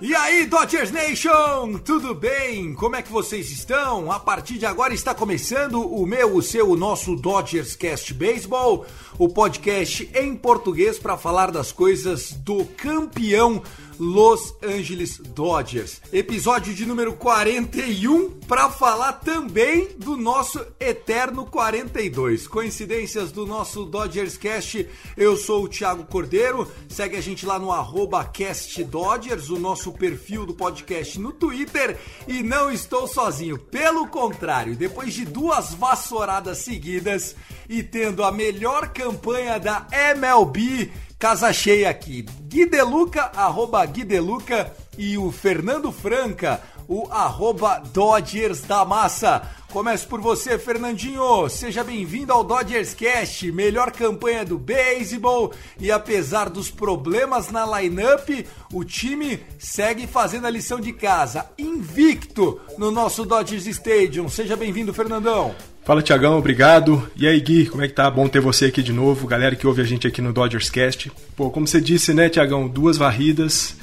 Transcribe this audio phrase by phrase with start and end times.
[0.00, 2.72] E aí, Dodgers Nation, tudo bem?
[2.74, 4.12] Como é que vocês estão?
[4.12, 8.86] A partir de agora está começando o meu, o seu, o nosso Dodgers Cast Baseball,
[9.18, 13.60] o podcast em português para falar das coisas do campeão
[13.98, 16.00] Los Angeles Dodgers.
[16.12, 22.46] Episódio de número 41 para falar também do nosso eterno 42.
[22.46, 24.88] Coincidências do nosso Dodgers Cast.
[25.16, 26.70] Eu sou o Thiago Cordeiro.
[26.88, 31.98] Segue a gente lá no arroba Cast Dodgers, o nosso perfil do podcast no Twitter.
[32.26, 33.58] E não estou sozinho.
[33.58, 37.36] Pelo contrário, depois de duas vassouradas seguidas
[37.68, 40.90] e tendo a melhor campanha da MLB
[41.24, 42.26] Casa cheia aqui.
[42.42, 49.40] Guideluca, arroba Guideluca e o Fernando Franca, o arroba Dodgers da Massa.
[49.72, 51.48] Começo por você, Fernandinho.
[51.48, 55.50] Seja bem-vindo ao Dodgers Cast, melhor campanha do beisebol.
[55.80, 62.60] E apesar dos problemas na lineup, o time segue fazendo a lição de casa, invicto
[62.76, 64.28] no nosso Dodgers Stadium.
[64.28, 65.54] Seja bem-vindo, Fernandão.
[65.84, 67.06] Fala Tiagão, obrigado.
[67.14, 68.10] E aí Gui, como é que tá?
[68.10, 71.12] Bom ter você aqui de novo, galera que ouve a gente aqui no Dodgers Cast.
[71.36, 73.76] Pô, como você disse, né, Tiagão, duas varridas,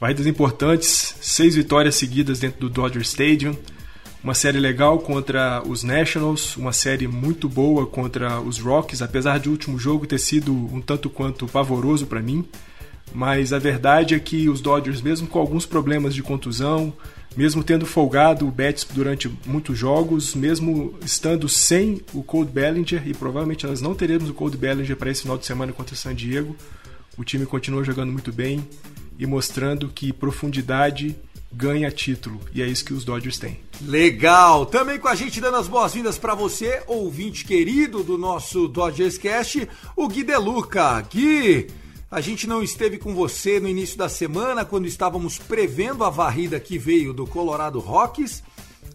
[0.00, 3.56] varridas importantes, seis vitórias seguidas dentro do Dodger Stadium.
[4.22, 9.48] Uma série legal contra os Nationals, uma série muito boa contra os Rockies, apesar de
[9.48, 12.44] o último jogo ter sido um tanto quanto pavoroso para mim.
[13.12, 16.92] Mas a verdade é que os Dodgers, mesmo com alguns problemas de contusão,
[17.38, 23.14] mesmo tendo folgado o Betts durante muitos jogos, mesmo estando sem o Cold Bellinger, e
[23.14, 26.16] provavelmente nós não teremos o Cold Bellinger para esse final de semana contra o San
[26.16, 26.56] Diego,
[27.16, 28.68] o time continua jogando muito bem
[29.16, 31.14] e mostrando que profundidade
[31.52, 33.60] ganha título, e é isso que os Dodgers têm.
[33.82, 34.66] Legal!
[34.66, 39.68] Também com a gente dando as boas-vindas para você, ouvinte querido do nosso Dodgers Cast,
[39.94, 41.00] o Gui Deluca.
[41.02, 41.68] Gui,
[42.10, 46.58] a gente não esteve com você no início da semana, quando estávamos prevendo a varrida
[46.58, 48.42] que veio do Colorado Rockies.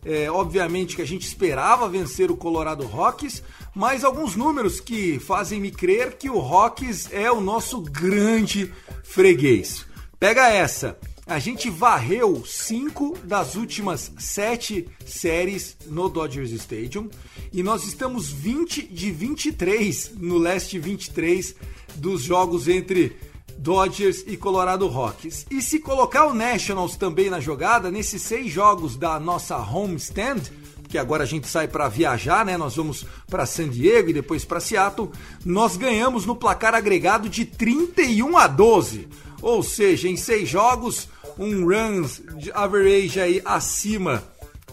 [0.05, 3.43] É, obviamente que a gente esperava vencer o Colorado Rockies,
[3.73, 9.85] mas alguns números que fazem me crer que o Rockies é o nosso grande freguês.
[10.19, 10.97] Pega essa!
[11.25, 17.09] A gente varreu cinco das últimas sete séries no Dodgers Stadium
[17.51, 21.55] e nós estamos 20 de 23 no leste 23
[21.95, 23.15] dos jogos entre
[23.57, 25.45] Dodgers e Colorado Rockies.
[25.49, 30.41] E se colocar o Nationals também na jogada, nesses seis jogos da nossa homestand,
[30.89, 32.57] que agora a gente sai para viajar, né?
[32.57, 35.09] Nós vamos para San Diego e depois para Seattle.
[35.45, 39.07] Nós ganhamos no placar agregado de 31 a 12.
[39.43, 44.23] Ou seja, em seis jogos, um runs de average aí acima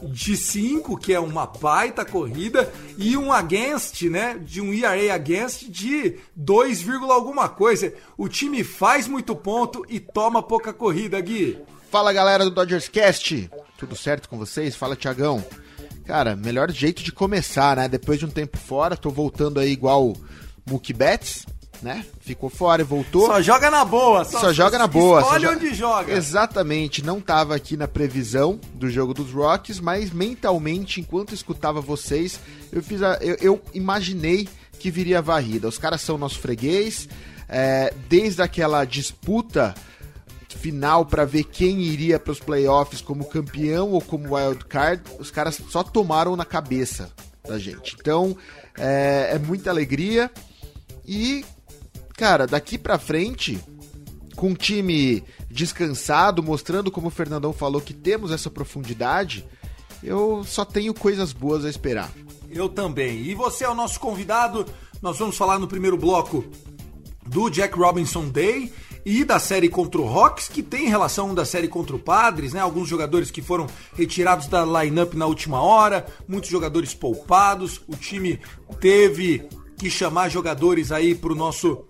[0.00, 5.68] de 5, que é uma baita corrida, e um against, né, de um ERA against
[5.68, 7.92] de 2, alguma coisa.
[8.16, 11.58] O time faz muito ponto e toma pouca corrida, Gui.
[11.90, 14.76] Fala galera do Dodgers Cast, tudo certo com vocês?
[14.76, 15.44] Fala Tiagão.
[16.06, 17.88] Cara, melhor jeito de começar, né?
[17.88, 20.16] Depois de um tempo fora, tô voltando aí igual
[20.64, 21.44] Mookie Betts,
[21.82, 22.04] né?
[22.20, 23.26] Ficou fora e voltou.
[23.26, 24.24] Só joga na boa.
[24.24, 25.24] Só, joga na boa.
[25.24, 26.12] Olha só onde joga.
[26.12, 27.04] Exatamente.
[27.04, 32.38] Não tava aqui na previsão do jogo dos Rockies, mas mentalmente, enquanto escutava vocês,
[32.70, 34.48] eu fiz a, eu, eu imaginei
[34.78, 35.68] que viria a varrida.
[35.68, 37.08] Os caras são nosso freguês.
[37.50, 39.74] é, desde aquela disputa
[40.48, 45.30] final para ver quem iria para os playoffs como campeão ou como wild card, os
[45.30, 47.10] caras só tomaram na cabeça
[47.46, 47.96] da gente.
[47.98, 48.36] Então
[48.78, 50.30] é, é muita alegria
[51.06, 51.44] e
[52.20, 53.58] cara, daqui pra frente,
[54.36, 59.42] com um time descansado, mostrando como o Fernandão falou que temos essa profundidade,
[60.04, 62.12] eu só tenho coisas boas a esperar.
[62.50, 63.22] Eu também.
[63.22, 64.66] E você é o nosso convidado.
[65.00, 66.44] Nós vamos falar no primeiro bloco
[67.26, 68.70] do Jack Robinson Day
[69.02, 72.60] e da série contra o Rocks, que tem relação da série contra o Padres, né?
[72.60, 77.80] Alguns jogadores que foram retirados da lineup na última hora, muitos jogadores poupados.
[77.88, 78.38] O time
[78.78, 81.82] teve que chamar jogadores aí pro nosso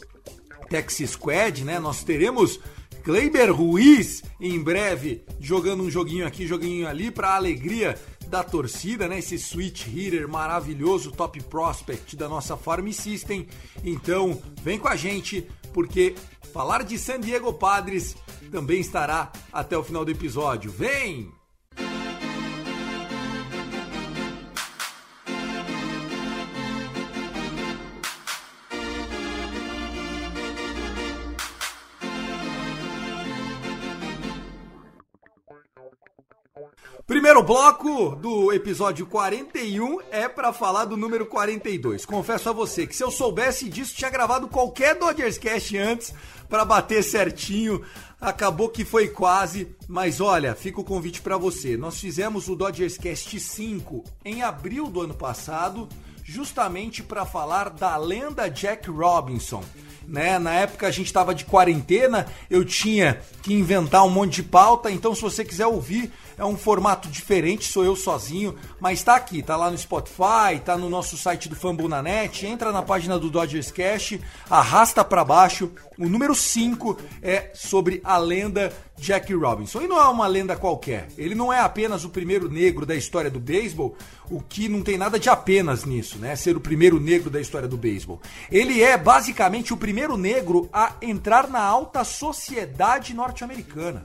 [0.71, 1.81] Texas Squad, né?
[1.81, 2.61] Nós teremos
[3.03, 9.19] Kleiber Ruiz em breve jogando um joguinho aqui, joguinho ali para alegria da torcida, né?
[9.19, 13.49] Esse switch hitter maravilhoso, top prospect da nossa Farm System.
[13.85, 16.15] Então, vem com a gente porque
[16.53, 18.17] falar de San Diego Padres
[18.53, 20.71] também estará até o final do episódio.
[20.71, 21.40] Vem!
[37.11, 42.07] Primeiro bloco do episódio 41 é para falar do número 42.
[42.07, 46.15] Confesso a você que se eu soubesse disso, tinha gravado qualquer Dodgers Cast antes
[46.49, 47.83] para bater certinho.
[48.21, 51.77] Acabou que foi quase, mas olha, fica o convite para você.
[51.77, 55.89] Nós fizemos o Dodgers Cast 5 em abril do ano passado,
[56.23, 59.65] justamente para falar da lenda Jack Robinson
[60.11, 60.39] né?
[60.39, 64.91] Na época a gente estava de quarentena, eu tinha que inventar um monte de pauta,
[64.91, 69.43] então se você quiser ouvir, é um formato diferente, sou eu sozinho, mas tá aqui,
[69.43, 73.71] tá lá no Spotify, tá no nosso site do Fambunanet, entra na página do Dodgers
[73.71, 75.71] Cash, arrasta para baixo.
[75.99, 79.83] O número 5 é sobre a lenda Jack Robinson.
[79.83, 81.09] E não é uma lenda qualquer.
[81.19, 83.95] Ele não é apenas o primeiro negro da história do beisebol,
[84.31, 86.35] o que não tem nada de apenas nisso, né?
[86.37, 88.19] Ser o primeiro negro da história do beisebol.
[88.51, 94.03] Ele é basicamente o primeiro negro a entrar na alta sociedade norte-americana.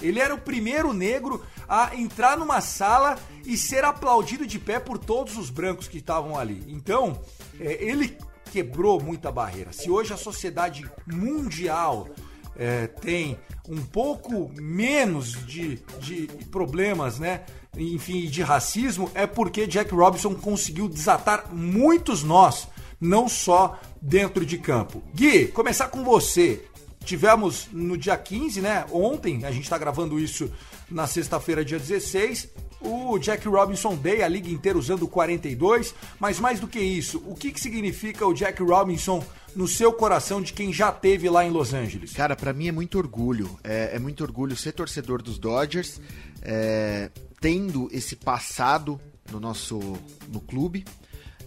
[0.00, 4.98] Ele era o primeiro negro a entrar numa sala e ser aplaudido de pé por
[4.98, 6.64] todos os brancos que estavam ali.
[6.68, 7.20] Então,
[7.60, 8.16] é, ele
[8.50, 9.72] quebrou muita barreira.
[9.72, 12.08] Se hoje a sociedade mundial
[12.56, 17.44] é, tem um pouco menos de, de problemas, né?
[17.76, 22.66] Enfim, de racismo, é porque Jack Robinson conseguiu desatar muitos nós,
[23.00, 25.02] não só dentro de campo.
[25.14, 26.64] Gui, começar com você.
[27.08, 28.84] Tivemos no dia 15, né?
[28.92, 30.52] Ontem, a gente está gravando isso
[30.90, 32.50] na sexta-feira, dia 16.
[32.82, 35.94] O Jack Robinson Day, a liga inteira usando o 42.
[36.20, 39.24] Mas mais do que isso, o que, que significa o Jack Robinson
[39.56, 42.12] no seu coração de quem já teve lá em Los Angeles?
[42.12, 43.58] Cara, para mim é muito orgulho.
[43.64, 45.98] É, é, muito orgulho ser torcedor dos Dodgers,
[46.42, 47.10] é,
[47.40, 49.00] tendo esse passado
[49.32, 49.80] no nosso
[50.28, 50.84] no clube,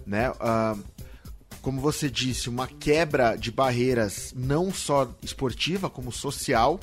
[0.07, 0.31] né?
[0.31, 0.83] Uh,
[1.61, 6.79] como você disse, uma quebra de barreiras não só esportiva, como social,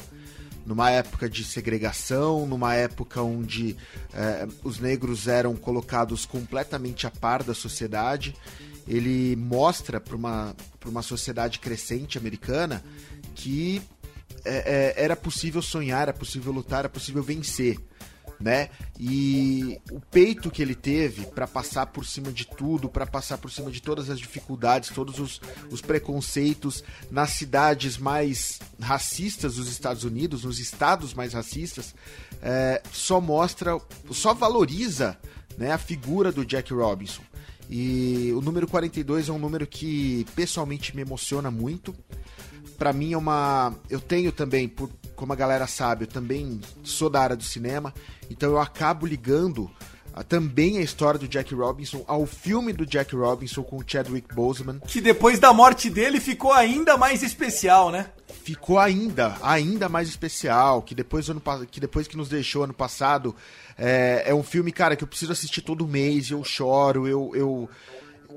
[0.64, 3.76] numa época de segregação, numa época onde
[4.12, 8.36] é, os negros eram colocados completamente a par da sociedade.
[8.86, 10.54] Ele mostra para uma,
[10.84, 12.84] uma sociedade crescente americana
[13.34, 13.82] que
[14.44, 17.78] é, é, era possível sonhar, era possível lutar, era possível vencer
[18.40, 18.70] né?
[18.98, 23.50] E o peito que ele teve para passar por cima de tudo, para passar por
[23.50, 25.40] cima de todas as dificuldades, todos os,
[25.70, 31.94] os preconceitos nas cidades mais racistas dos Estados Unidos, nos estados mais racistas,
[32.40, 33.78] é, só mostra,
[34.10, 35.18] só valoriza
[35.56, 37.22] né, a figura do Jack Robinson.
[37.68, 41.94] E o número 42 é um número que pessoalmente me emociona muito.
[42.78, 43.74] Para mim é uma.
[43.90, 47.92] Eu tenho também, por, como a galera sabe, eu também sou da área do cinema,
[48.30, 49.68] então eu acabo ligando
[50.16, 54.32] uh, também a história do Jack Robinson ao filme do Jack Robinson com o Chadwick
[54.32, 54.78] Boseman.
[54.86, 58.06] Que depois da morte dele ficou ainda mais especial, né?
[58.44, 63.34] Ficou ainda, ainda mais especial, que depois, ano, que depois que nos deixou ano passado,
[63.76, 67.68] é, é um filme, cara, que eu preciso assistir todo mês, eu choro, eu, eu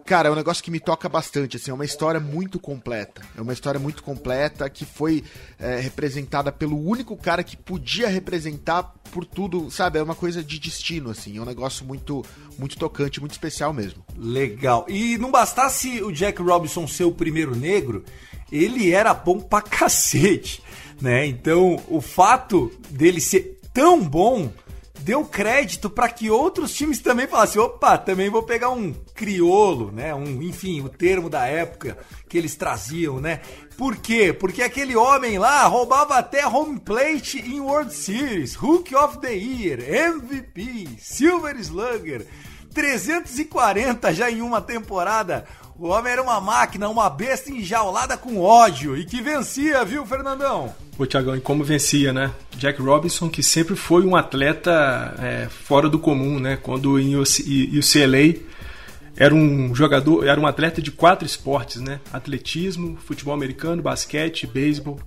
[0.05, 3.21] Cara, é um negócio que me toca bastante, assim, é uma história muito completa.
[3.38, 5.24] É uma história muito completa que foi
[5.60, 10.00] é, representada pelo único cara que podia representar por tudo, sabe?
[10.00, 12.25] É uma coisa de destino, assim, é um negócio muito,
[12.57, 14.03] muito tocante, muito especial mesmo.
[14.17, 14.86] Legal.
[14.88, 18.03] E não bastasse o Jack Robinson ser o primeiro negro,
[18.51, 20.63] ele era bom pra cacete,
[21.01, 21.25] né?
[21.25, 24.51] Então, o fato dele ser tão bom
[25.01, 30.13] deu crédito para que outros times também falassem: opa, também vou pegar um criolo, né?
[30.13, 31.98] Um, enfim, o termo da época
[32.29, 33.41] que eles traziam, né?
[33.77, 34.31] Por quê?
[34.31, 39.79] Porque aquele homem lá roubava até home plate em World Series, Hook of the Year,
[39.81, 42.25] MVP, Silver Slugger.
[42.74, 45.46] 340 já em uma temporada.
[45.77, 50.74] O homem era uma máquina, uma besta enjaulada com ódio e que vencia, viu, Fernandão?
[51.01, 52.31] Pô, Tiagão, e como vencia, né?
[52.58, 56.58] Jack Robinson, que sempre foi um atleta é, fora do comum, né?
[56.58, 58.39] Quando em UCLA
[59.17, 62.00] era um jogador, era um atleta de quatro esportes, né?
[62.13, 65.00] Atletismo, futebol americano, basquete, beisebol.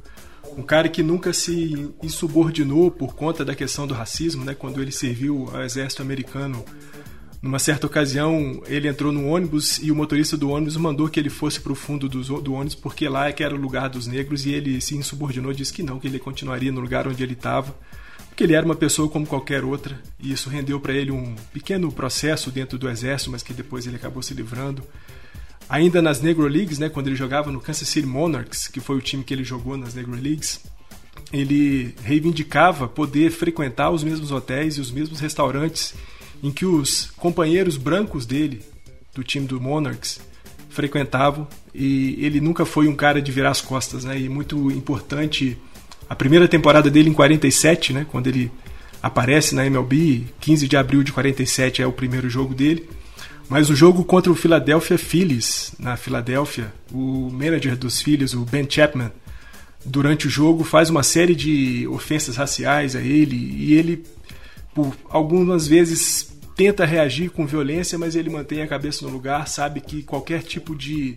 [0.59, 4.53] Um cara que nunca se insubordinou por conta da questão do racismo, né?
[4.53, 6.65] Quando ele serviu ao exército americano
[7.45, 11.29] numa certa ocasião, ele entrou no ônibus e o motorista do ônibus mandou que ele
[11.29, 14.07] fosse para o fundo do, do, ônibus porque lá é que era o lugar dos
[14.07, 17.35] negros e ele se insubordinou, disse que não, que ele continuaria no lugar onde ele
[17.35, 17.77] estava,
[18.31, 21.93] porque ele era uma pessoa como qualquer outra e isso rendeu para ele um pequeno
[21.93, 24.83] processo dentro do exército, mas que depois ele acabou se livrando.
[25.69, 29.03] Ainda nas Negro Leagues, né, quando ele jogava no Kansas City Monarchs, que foi o
[29.03, 30.61] time que ele jogou nas Negro Leagues,
[31.31, 35.95] ele reivindicava poder frequentar os mesmos hotéis e os mesmos restaurantes
[36.45, 38.61] em que os companheiros brancos dele,
[39.15, 40.21] do time do Monarchs,
[40.69, 44.21] frequentavam e ele nunca foi um cara de virar as costas, né?
[44.21, 45.57] E muito importante
[46.07, 48.53] a primeira temporada dele em 47, né, quando ele
[49.03, 52.91] aparece na MLB, 15 de abril de 47 é o primeiro jogo dele.
[53.49, 58.69] Mas o jogo contra o Philadelphia Phillies, na Filadélfia, o manager dos Phillies, o Ben
[58.69, 59.11] Chapman,
[59.83, 64.05] durante o jogo faz uma série de ofensas raciais a ele e ele
[64.75, 69.81] por algumas vezes tenta reagir com violência, mas ele mantém a cabeça no lugar, sabe
[69.81, 71.17] que qualquer tipo de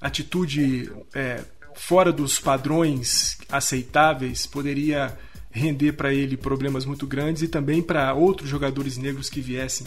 [0.00, 1.42] atitude é,
[1.74, 5.16] fora dos padrões aceitáveis poderia
[5.50, 9.86] render para ele problemas muito grandes e também para outros jogadores negros que viessem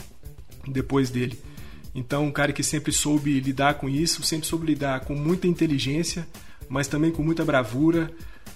[0.68, 1.40] depois dele.
[1.96, 6.28] Então, um cara que sempre soube lidar com isso, sempre soube lidar com muita inteligência,
[6.68, 8.12] mas também com muita bravura,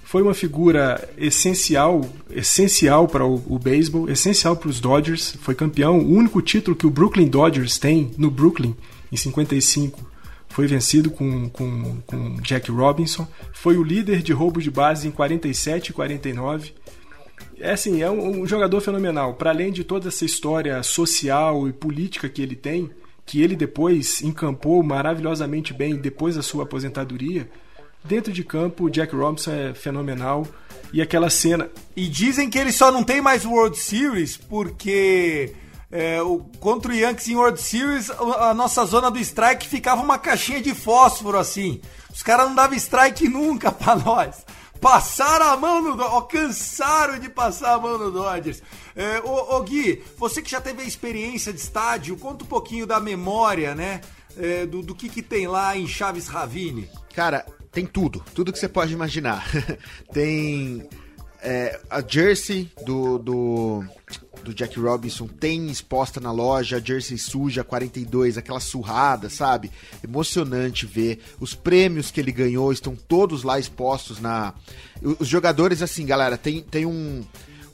[0.07, 1.99] foi uma figura essencial,
[2.29, 5.35] essencial para o, o beisebol, essencial para os Dodgers.
[5.41, 8.73] Foi campeão, o único título que o Brooklyn Dodgers tem no Brooklyn
[9.11, 10.09] em 55
[10.47, 13.27] foi vencido com, com, com Jack Robinson.
[13.51, 16.71] Foi o líder de roubo de base em 47 e 49.
[17.59, 19.33] É assim, é um, um jogador fenomenal.
[19.33, 22.89] Para além de toda essa história social e política que ele tem,
[23.25, 27.49] que ele depois encampou maravilhosamente bem depois da sua aposentadoria
[28.03, 30.47] Dentro de campo, o Jack Robinson é fenomenal.
[30.93, 31.69] E aquela cena.
[31.95, 35.53] E dizem que ele só não tem mais World Series porque.
[35.89, 40.17] É, o, contra o Yankees em World Series, a nossa zona do strike ficava uma
[40.17, 41.79] caixinha de fósforo assim.
[42.13, 44.45] Os caras não davam strike nunca pra nós.
[44.81, 48.61] Passaram a mão no Dodgers, cansaram de passar a mão no Dodgers.
[48.95, 52.85] É, ô, ô, Gui, você que já teve a experiência de estádio, conta um pouquinho
[52.85, 54.01] da memória, né?
[54.37, 56.87] É, do, do que, que tem lá em Chaves Ravine.
[57.15, 57.45] Cara,
[57.77, 59.45] tem tudo, tudo que você pode imaginar.
[60.11, 60.89] tem
[61.43, 63.83] é, a jersey do, do,
[64.43, 69.69] do, Jack Robinson, tem exposta na loja, a jersey suja 42, aquela surrada, sabe?
[70.03, 71.19] Emocionante ver.
[71.39, 74.55] Os prêmios que ele ganhou estão todos lá expostos na.
[74.99, 77.23] Os jogadores, assim, galera, tem, tem um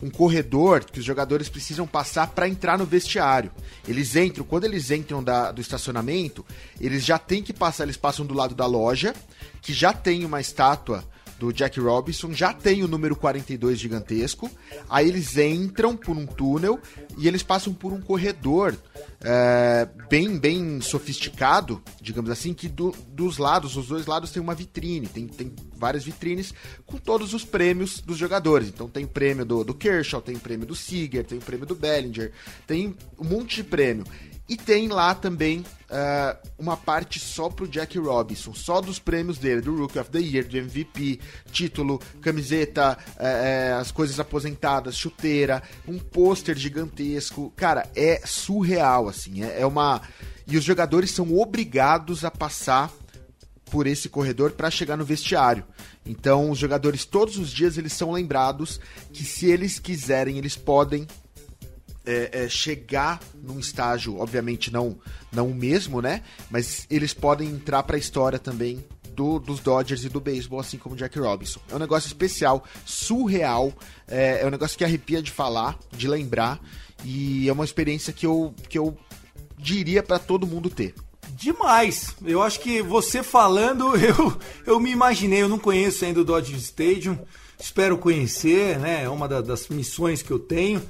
[0.04, 3.50] um corredor que os jogadores precisam passar para entrar no vestiário.
[3.88, 6.46] Eles entram, quando eles entram da, do estacionamento,
[6.80, 9.16] eles já têm que passar, eles passam do lado da loja,
[9.62, 11.06] que já tem uma estátua
[11.44, 14.50] do Jack Robinson, já tem o número 42 gigantesco.
[14.90, 16.80] Aí eles entram por um túnel
[17.18, 18.78] e eles passam por um corredor
[19.20, 24.56] é, bem bem sofisticado, digamos assim, que do, dos lados, os dois lados tem uma
[24.56, 26.54] vitrine, tem, tem várias vitrines
[26.86, 28.70] com todos os prêmios dos jogadores.
[28.70, 32.32] Então tem prêmio do, do Kershaw, tem prêmio do Seager, tem prêmio do Bellinger,
[32.66, 34.06] tem um monte de prêmio.
[34.48, 39.62] E tem lá também uh, uma parte só pro Jack Robinson, só dos prêmios dele,
[39.62, 41.20] do Rookie of the Year, do MVP,
[41.52, 47.54] título, camiseta, uh, uh, as coisas aposentadas, chuteira, um pôster gigantesco.
[47.56, 49.44] Cara, é surreal, assim.
[49.44, 50.02] É, é uma.
[50.46, 52.92] E os jogadores são obrigados a passar
[53.72, 55.64] por esse corredor para chegar no vestiário.
[56.06, 58.80] Então, os jogadores todos os dias eles são lembrados
[59.12, 61.08] que se eles quiserem, eles podem
[62.06, 64.98] é, é, chegar num estágio, obviamente não
[65.32, 66.22] não o mesmo, né?
[66.50, 68.84] Mas eles podem entrar para a história também
[69.14, 71.60] do, dos Dodgers e do beisebol, assim como Jack Robinson.
[71.70, 73.74] É um negócio especial, surreal,
[74.08, 76.60] é, é um negócio que arrepia de falar, de lembrar,
[77.04, 78.98] e é uma experiência que eu, que eu
[79.58, 80.94] diria para todo mundo ter.
[81.30, 82.16] Demais!
[82.24, 86.58] Eu acho que você falando, eu, eu me imaginei, eu não conheço ainda o Dodger
[86.58, 87.18] Stadium,
[87.60, 89.04] espero conhecer, né?
[89.04, 90.82] É uma da, das missões que eu tenho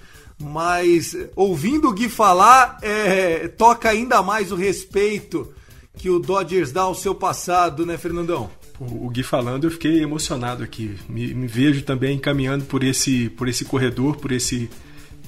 [0.44, 5.54] mas ouvindo o Gui falar, é, toca ainda mais o respeito
[5.98, 8.50] que o Dodgers dá ao seu passado, né, Fernandão?
[8.80, 10.96] O Gui falando, eu fiquei emocionado aqui.
[11.08, 14.70] Me, me, vejo também caminhando por esse, por esse corredor, por esse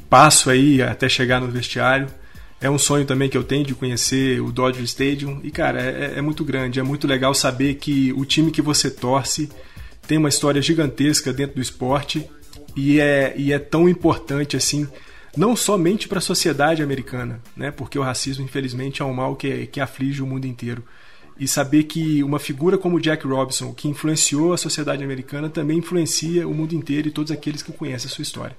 [0.10, 2.08] passo aí até chegar no vestiário.
[2.60, 5.40] É um sonho também que eu tenho de conhecer o Dodger Stadium.
[5.44, 6.80] E, cara, é, é muito grande.
[6.80, 9.50] É muito legal saber que o time que você torce
[10.08, 12.28] tem uma história gigantesca dentro do esporte
[12.76, 14.88] e é, e é tão importante assim,
[15.36, 17.72] não somente para a sociedade americana, né?
[17.72, 20.84] porque o racismo, infelizmente, é um mal que, que aflige o mundo inteiro.
[21.38, 26.48] E saber que uma figura como Jack Robinson, que influenciou a sociedade americana, também influencia
[26.48, 28.56] o mundo inteiro e todos aqueles que conhecem a sua história.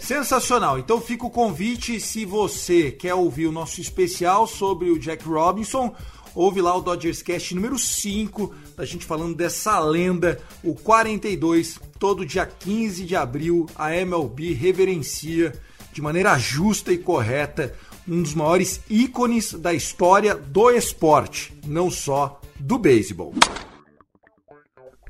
[0.00, 0.78] Sensacional.
[0.78, 5.94] Então fica o convite se você quer ouvir o nosso especial sobre o Jack Robinson,
[6.34, 12.24] ouve lá o Dodgers Cast número 5, da gente falando dessa lenda, o 42, todo
[12.24, 15.52] dia 15 de abril, a MLB reverencia
[15.98, 17.74] de maneira justa e correta
[18.06, 23.34] um dos maiores ícones da história do esporte, não só do beisebol.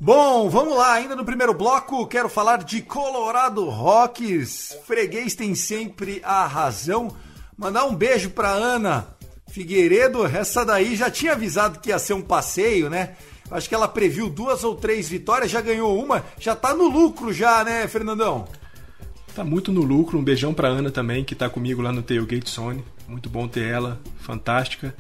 [0.01, 4.79] Bom, vamos lá, ainda no primeiro bloco, quero falar de Colorado Rocks.
[4.87, 7.15] Freguês tem sempre a razão.
[7.55, 9.09] Mandar um beijo para Ana
[9.51, 13.15] Figueiredo, essa daí já tinha avisado que ia ser um passeio, né?
[13.51, 17.31] Acho que ela previu duas ou três vitórias, já ganhou uma, já tá no lucro
[17.31, 18.49] já, né, Fernandão?
[19.39, 20.19] Tá muito no lucro.
[20.19, 22.83] Um beijão pra Ana também, que tá comigo lá no Tailgate Sony.
[23.07, 24.93] Muito bom ter ela, fantástica.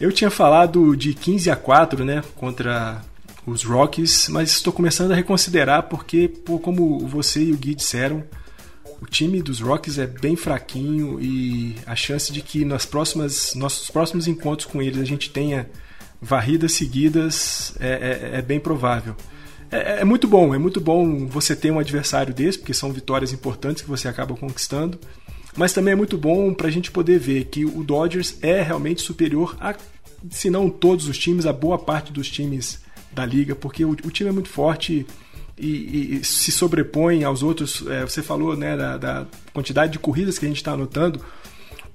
[0.00, 3.02] Eu tinha falado de 15 a 4, né, contra
[3.46, 8.24] os Rockies, mas estou começando a reconsiderar porque, pô, como você e o Gui disseram,
[9.02, 13.90] o time dos Rockies é bem fraquinho e a chance de que nas próximas, nossos
[13.90, 15.68] próximos encontros com eles a gente tenha
[16.22, 19.14] varridas seguidas é, é, é bem provável.
[19.74, 23.32] É, é, muito bom, é muito bom você ter um adversário desse, porque são vitórias
[23.32, 24.96] importantes que você acaba conquistando.
[25.56, 29.02] Mas também é muito bom para a gente poder ver que o Dodgers é realmente
[29.02, 29.74] superior a,
[30.30, 32.80] se não todos os times, a boa parte dos times
[33.12, 35.04] da liga, porque o, o time é muito forte
[35.58, 37.84] e, e, se sobrepõe aos outros.
[37.88, 41.20] É, você falou né, da, da, quantidade de corridas que a gente está anotando.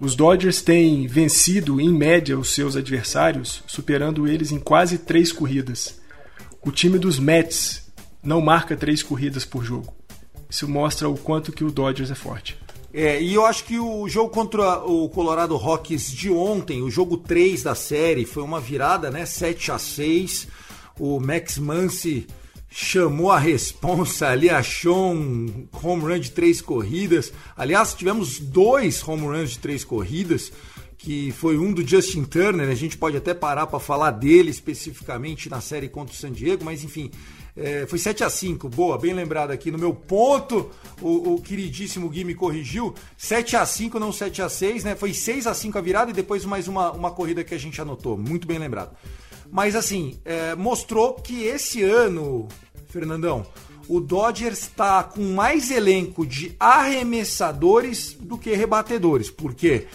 [0.02, 5.99] Os Dodgers têm vencido, em média, os seus adversários, superando eles em quase três corridas.
[6.62, 7.90] O time dos Mets
[8.22, 9.94] não marca três corridas por jogo.
[10.50, 12.58] Isso mostra o quanto que o Dodgers é forte.
[12.94, 17.18] É, e eu acho que o jogo contra o Colorado Rockies de ontem, o jogo
[17.18, 19.26] 3 da série, foi uma virada, né?
[19.26, 20.48] 7 a 6
[21.00, 22.28] O Max Muncy
[22.70, 27.34] chamou a responsa ali, achou um home run de três corridas.
[27.58, 30.52] Aliás, tivemos dois home runs de três corridas,
[31.00, 32.70] que foi um do Justin Turner.
[32.70, 36.64] A gente pode até parar para falar dele especificamente na série contra o San Diego,
[36.66, 37.10] mas enfim,
[37.56, 39.72] é, foi 7 a 5 boa, bem lembrado aqui.
[39.72, 40.70] No meu ponto,
[41.02, 42.94] o, o, queridíssimo Gui me corrigiu.
[43.18, 44.96] 7 a 5 não 7 a 6 né?
[44.96, 47.82] Foi 6 a 5 a virada e depois mais uma, uma corrida que a gente
[47.82, 48.18] anotou.
[48.18, 48.92] Muito bem lembrado.
[49.50, 52.50] Mas assim, é, mostrou que esse ano,
[52.90, 53.48] Fernandão,
[53.88, 59.32] o Dodgers está com mais elenco de arremessadores do que rebatedores.
[59.32, 59.88] Por quê?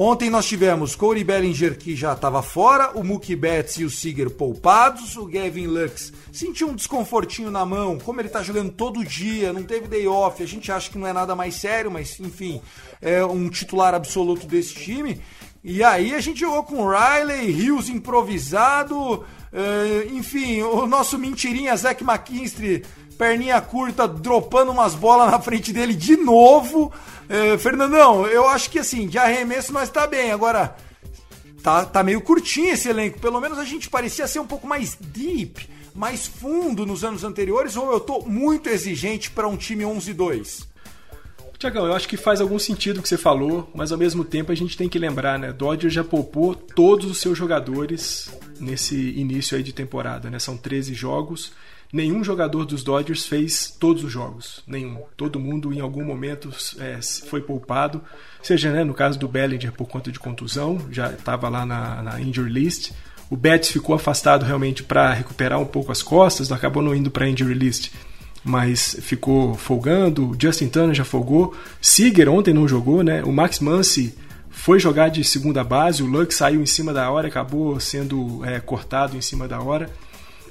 [0.00, 4.30] Ontem nós tivemos Corey Bellinger que já estava fora, o Mookie Betts e o Seager
[4.30, 9.52] poupados, o Gavin Lux sentiu um desconfortinho na mão, como ele está jogando todo dia,
[9.52, 12.62] não teve day off, a gente acha que não é nada mais sério, mas enfim,
[13.02, 15.20] é um titular absoluto desse time.
[15.64, 22.04] E aí a gente jogou com Riley, Rios improvisado, uh, enfim, o nosso mentirinha Zack
[22.04, 22.84] McKinstry,
[23.18, 26.92] perninha curta, dropando umas bolas na frente dele de novo.
[27.28, 30.30] Uh, Fernandão, eu acho que assim, de arremesso nós tá bem.
[30.30, 30.76] Agora,
[31.62, 33.18] tá, tá meio curtinho esse elenco.
[33.18, 37.76] Pelo menos a gente parecia ser um pouco mais deep, mais fundo nos anos anteriores,
[37.76, 40.68] ou eu tô muito exigente para um time 11-2?
[41.58, 44.52] Tiagão, eu acho que faz algum sentido o que você falou, mas ao mesmo tempo
[44.52, 45.52] a gente tem que lembrar, né?
[45.52, 50.38] Dodger já poupou todos os seus jogadores nesse início aí de temporada, né?
[50.38, 51.52] São 13 jogos.
[51.92, 54.98] Nenhum jogador dos Dodgers fez todos os jogos, nenhum.
[55.16, 58.02] Todo mundo em algum momento é, foi poupado,
[58.42, 62.20] seja né, no caso do Bellinger por conta de contusão, já estava lá na, na
[62.20, 62.92] injury list.
[63.30, 67.24] O Betts ficou afastado realmente para recuperar um pouco as costas, acabou não indo para
[67.24, 67.90] a injury list
[68.44, 70.36] mas ficou folgando.
[70.40, 71.54] Justin Turner já folgou.
[71.80, 73.22] Seager ontem não jogou, né?
[73.22, 74.14] O Max Muncy
[74.48, 76.02] foi jogar de segunda base.
[76.02, 79.90] O Luck saiu em cima da hora, acabou sendo é, cortado em cima da hora.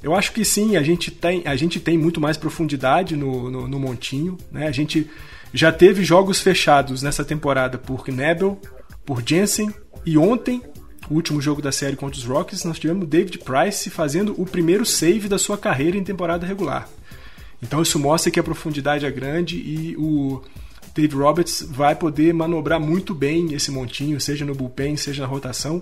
[0.01, 3.67] Eu acho que sim, a gente tem, a gente tem muito mais profundidade no, no,
[3.67, 4.37] no montinho.
[4.51, 4.67] Né?
[4.67, 5.09] A gente
[5.53, 8.59] já teve jogos fechados nessa temporada por Nebel,
[9.05, 9.73] por Jensen
[10.05, 10.61] e ontem
[11.09, 14.85] o último jogo da série contra os Rockies, nós tivemos David Price fazendo o primeiro
[14.85, 16.89] save da sua carreira em temporada regular.
[17.61, 20.41] Então isso mostra que a profundidade é grande e o
[20.93, 25.81] Dave Roberts vai poder manobrar muito bem esse montinho, seja no bullpen, seja na rotação.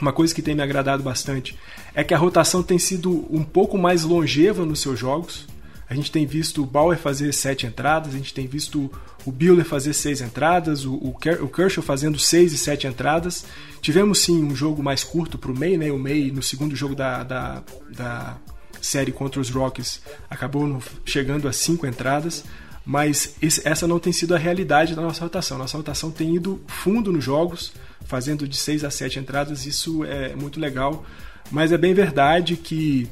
[0.00, 1.58] Uma coisa que tem me agradado bastante
[1.94, 5.46] é que a rotação tem sido um pouco mais longeva nos seus jogos.
[5.88, 8.90] A gente tem visto o Bauer fazer sete entradas, a gente tem visto
[9.26, 13.44] o Buehler fazer seis entradas, o, o, Kershaw fazendo seis e sete entradas.
[13.82, 15.90] Tivemos sim um jogo mais curto para o May, né?
[15.90, 18.36] O May no segundo jogo da, da, da
[18.80, 22.44] série contra os Rockies acabou chegando a cinco entradas,
[22.86, 25.58] mas esse, essa não tem sido a realidade da nossa rotação.
[25.58, 27.72] Nossa rotação tem ido fundo nos jogos,
[28.04, 31.04] fazendo de seis a sete entradas, isso é muito legal.
[31.50, 33.08] Mas é bem verdade que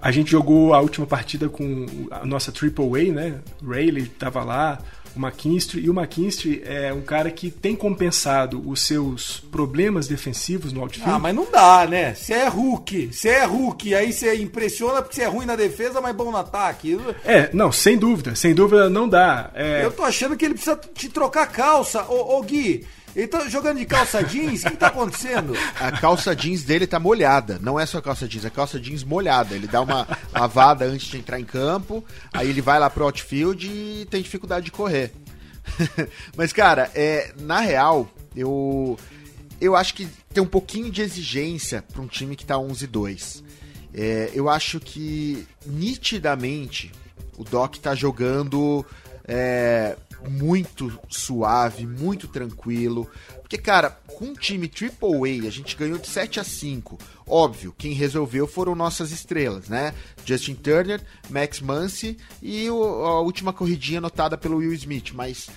[0.00, 3.40] a gente jogou a última partida com a nossa Triple A, né?
[3.66, 4.78] Rayleigh estava lá,
[5.16, 10.72] o McKinstry, e o McKinstry é um cara que tem compensado os seus problemas defensivos
[10.72, 11.10] no outfield.
[11.10, 12.14] Ah, mas não dá, né?
[12.14, 16.00] Você é Hulk, você é Hulk, aí você impressiona porque você é ruim na defesa,
[16.00, 16.98] mas bom no ataque.
[17.24, 19.50] É, não, sem dúvida, sem dúvida não dá.
[19.54, 19.84] É...
[19.84, 22.04] Eu tô achando que ele precisa te trocar calça.
[22.04, 22.86] Ô, ô Gui,
[23.18, 24.62] ele tá jogando de calça jeans?
[24.64, 25.52] O que tá acontecendo?
[25.74, 27.58] A calça jeans dele tá molhada.
[27.60, 29.56] Não é só calça jeans, é calça jeans molhada.
[29.56, 33.66] Ele dá uma lavada antes de entrar em campo, aí ele vai lá pro outfield
[33.66, 35.12] e tem dificuldade de correr.
[36.36, 38.96] Mas, cara, é, na real, eu,
[39.60, 43.44] eu acho que tem um pouquinho de exigência para um time que tá 11 2.
[43.94, 46.92] É, eu acho que nitidamente
[47.36, 48.86] o Doc tá jogando
[49.26, 53.08] é, muito suave, muito tranquilo.
[53.40, 56.98] Porque, cara, com um time AAA, a gente ganhou de 7 a 5.
[57.26, 59.94] Óbvio, quem resolveu foram nossas estrelas, né?
[60.24, 61.00] Justin Turner,
[61.30, 65.12] Max Muncy e o, a última corridinha anotada pelo Will Smith.
[65.12, 65.48] Mas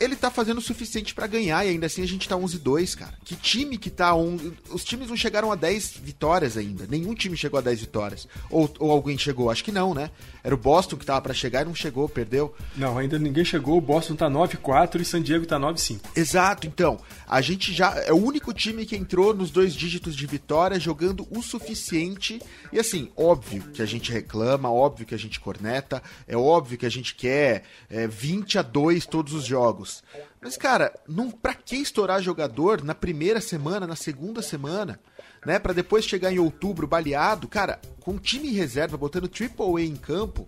[0.00, 3.14] ele tá fazendo o suficiente para ganhar e ainda assim a gente tá 11-2, cara.
[3.24, 4.38] Que time que tá on...
[4.70, 6.86] Os times não chegaram a 10 vitórias ainda.
[6.86, 8.28] Nenhum time chegou a 10 vitórias.
[8.48, 9.50] Ou, ou alguém chegou?
[9.50, 10.10] Acho que não, né?
[10.42, 12.54] Era o Boston que tava para chegar e não chegou, perdeu.
[12.76, 13.78] Não, ainda ninguém chegou.
[13.78, 16.00] O Boston tá 9-4 e San Diego tá 9-5.
[16.16, 16.98] Exato, então.
[17.26, 21.26] A gente já é o único time que entrou nos dois dígitos de vitória jogando
[21.30, 22.40] o suficiente.
[22.72, 26.86] E assim, óbvio que a gente reclama, óbvio que a gente corneta, é óbvio que
[26.86, 30.02] a gente quer é, 20 a 2 todos os jogos.
[30.40, 35.00] Mas, cara, não, pra que estourar jogador na primeira semana, na segunda semana,
[35.44, 35.58] né?
[35.58, 37.48] Pra depois chegar em outubro baleado?
[37.48, 40.46] Cara, com time reserva, botando Triple A em campo,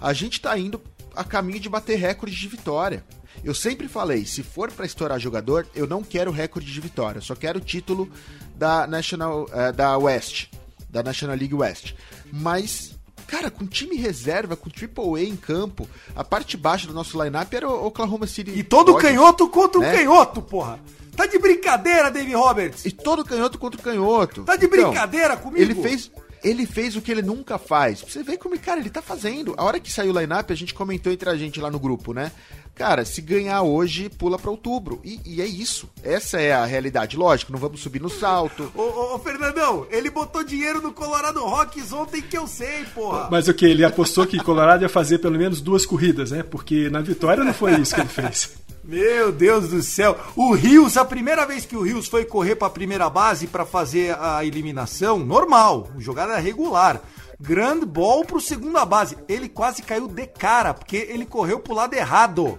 [0.00, 0.80] a gente tá indo
[1.14, 3.04] a caminho de bater recorde de vitória.
[3.42, 7.22] Eu sempre falei, se for para estourar jogador, eu não quero recorde de vitória, eu
[7.22, 8.10] só quero o título
[8.54, 10.48] da National uh, da West,
[10.88, 11.94] da National League West.
[12.32, 12.98] Mas
[13.30, 17.54] Cara, com time reserva, com Triple A em campo, a parte baixa do nosso lineup
[17.54, 18.50] era o Oklahoma City.
[18.50, 19.92] E todo Dodgers, canhoto contra né?
[19.92, 20.80] um canhoto, porra.
[21.20, 22.86] Tá de brincadeira, Dave Roberts?
[22.86, 24.42] E todo canhoto contra o canhoto.
[24.42, 25.60] Tá de então, brincadeira comigo?
[25.60, 26.10] Ele fez,
[26.42, 28.00] ele fez o que ele nunca faz.
[28.00, 29.52] Você vê como, cara, ele tá fazendo.
[29.58, 32.14] A hora que saiu o lineup, a gente comentou entre a gente lá no grupo,
[32.14, 32.32] né?
[32.74, 34.98] Cara, se ganhar hoje, pula para outubro.
[35.04, 35.90] E, e, é isso.
[36.02, 37.18] Essa é a realidade.
[37.18, 38.72] Lógico, não vamos subir no salto.
[38.74, 43.28] ô, ô, ô, Fernandão, ele botou dinheiro no Colorado Rocks ontem que eu sei, porra.
[43.30, 43.66] Mas o que?
[43.66, 46.42] Ele apostou que Colorado ia fazer pelo menos duas corridas, né?
[46.42, 48.52] Porque na vitória não foi isso que ele fez.
[48.82, 50.18] Meu Deus do céu.
[50.34, 53.66] O Rios, a primeira vez que o Rios foi correr para a primeira base para
[53.66, 57.00] fazer a eliminação, normal, jogada regular.
[57.38, 59.16] Grand ball pro segunda base.
[59.28, 62.58] Ele quase caiu de cara, porque ele correu pro lado errado.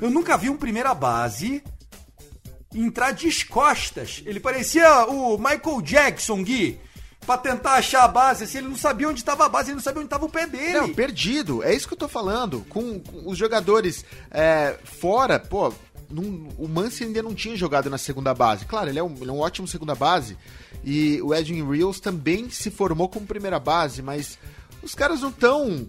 [0.00, 1.62] Eu nunca vi um primeira base
[2.74, 4.22] entrar de costas.
[4.24, 6.80] Ele parecia o Michael Jackson, Gui.
[7.26, 9.82] Pra tentar achar a base, assim, ele não sabia onde estava a base, ele não
[9.82, 10.72] sabia onde estava o pé dele.
[10.72, 11.62] Não, perdido.
[11.62, 12.64] É isso que eu tô falando.
[12.68, 15.72] Com, com os jogadores é, fora, pô,
[16.10, 18.64] num, o Mance ainda não tinha jogado na segunda base.
[18.64, 20.36] Claro, ele é um, ele é um ótimo segunda base.
[20.82, 24.38] E o Edwin Reels também se formou como primeira base, mas
[24.82, 25.88] os caras não estão.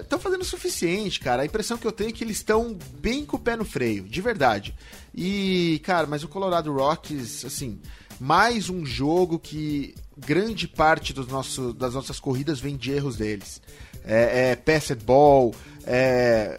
[0.00, 1.42] Estão é, fazendo o suficiente, cara.
[1.42, 4.04] A impressão que eu tenho é que eles estão bem com o pé no freio,
[4.04, 4.74] de verdade.
[5.14, 7.78] E, cara, mas o Colorado Rockies, assim,
[8.18, 13.60] mais um jogo que grande parte dos nosso, das nossas corridas vem de erros deles.
[14.04, 15.54] É, é passed ball,
[15.86, 16.56] é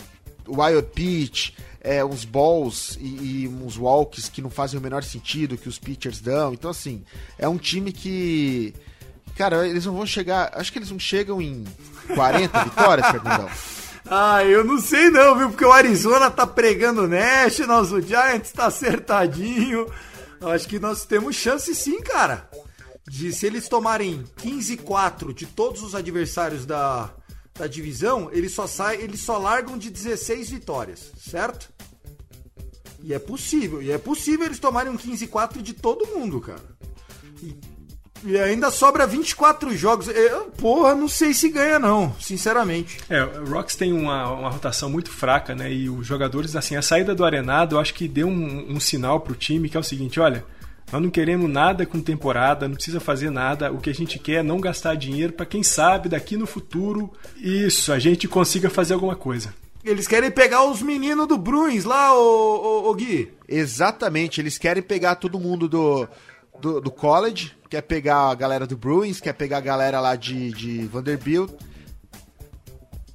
[0.47, 5.57] wild pitch, é, uns balls e, e, uns walks que não fazem o menor sentido
[5.57, 6.53] que os pitchers dão.
[6.53, 7.03] Então, assim,
[7.37, 8.73] é um time que.
[9.35, 10.51] Cara, eles não vão chegar.
[10.53, 11.65] Acho que eles não chegam em
[12.13, 13.49] 40 vitórias, Fernandão.
[14.09, 15.49] Ah, eu não sei não, viu?
[15.49, 19.87] Porque o Arizona tá pregando Nationals, o Giants tá acertadinho.
[20.41, 22.49] Acho que nós temos chance sim, cara.
[23.07, 27.13] De se eles tomarem 15-4 de todos os adversários da,
[27.53, 31.69] da divisão, eles só saem, eles só largam de 16 vitórias, certo?
[33.03, 36.61] E é possível, e é possível eles tomarem um 15-4 de todo mundo, cara.
[37.41, 37.53] E,
[38.23, 40.07] e, ainda sobra 24 jogos.
[40.07, 42.97] Eu, porra, não sei se ganha, não, sinceramente.
[43.09, 45.71] É, o Rocks tem uma, uma rotação muito fraca, né?
[45.71, 49.19] E os jogadores, assim, a saída do Arenado, eu acho que deu um, um sinal
[49.19, 50.45] pro time que é o seguinte: olha,
[50.91, 53.71] Nós não queremos nada com temporada, não precisa fazer nada.
[53.71, 57.11] O que a gente quer é não gastar dinheiro para quem sabe daqui no futuro
[57.37, 59.53] isso a gente consiga fazer alguma coisa.
[59.83, 63.33] Eles querem pegar os meninos do Bruins lá, ô, ô, ô Gui.
[63.47, 66.07] Exatamente, eles querem pegar todo mundo do,
[66.59, 70.51] do, do college, quer pegar a galera do Bruins, quer pegar a galera lá de,
[70.53, 71.51] de Vanderbilt,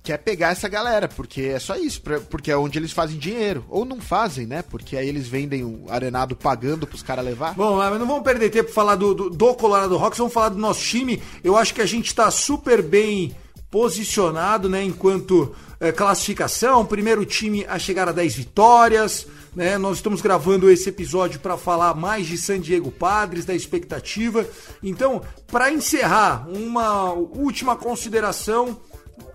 [0.08, 3.62] quer pegar essa galera, porque é só isso, porque é onde eles fazem dinheiro.
[3.68, 4.62] Ou não fazem, né?
[4.62, 7.52] Porque aí eles vendem o arenado pagando pros caras levar.
[7.54, 10.48] Bom, mas não vamos perder tempo pra falar do, do, do Colorado Rocks, vamos falar
[10.48, 11.22] do nosso time.
[11.44, 13.36] Eu acho que a gente tá super bem
[13.70, 16.86] posicionado, né, enquanto eh, classificação.
[16.86, 19.76] Primeiro time a chegar a 10 vitórias, né?
[19.76, 24.46] Nós estamos gravando esse episódio para falar mais de San Diego Padres, da expectativa.
[24.82, 28.80] Então, para encerrar, uma última consideração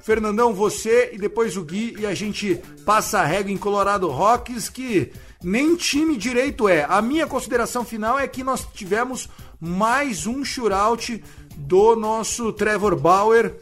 [0.03, 4.67] Fernandão, você e depois o Gui e a gente passa a régua em Colorado Rocks
[4.67, 6.85] que nem time direito é.
[6.89, 9.29] A minha consideração final é que nós tivemos
[9.61, 11.23] mais um shootout
[11.55, 13.55] do nosso Trevor Bauer.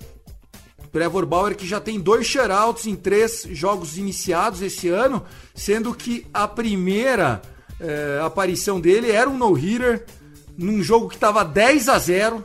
[0.92, 5.24] Trevor Bauer que já tem dois shoutouts em três jogos iniciados esse ano,
[5.54, 7.40] sendo que a primeira
[7.80, 10.08] eh, aparição dele era um no-hitter
[10.58, 12.44] num jogo que estava 10 a 0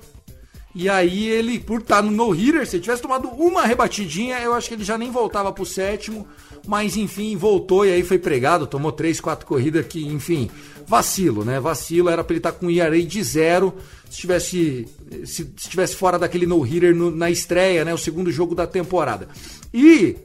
[0.79, 4.69] e aí ele, por estar no no-hitter, se ele tivesse tomado uma rebatidinha, eu acho
[4.69, 6.29] que ele já nem voltava pro sétimo.
[6.67, 10.51] Mas enfim, voltou e aí foi pregado, tomou três, quatro corridas que, enfim,
[10.87, 11.59] vacilo, né?
[11.61, 13.73] Vacilo, era pra ele estar com um ERA de zero.
[14.11, 14.87] Se tivesse,
[15.25, 17.95] se, se tivesse fora daquele no-hitter no- na estreia, né?
[17.95, 19.29] O segundo jogo da temporada.
[19.73, 20.17] E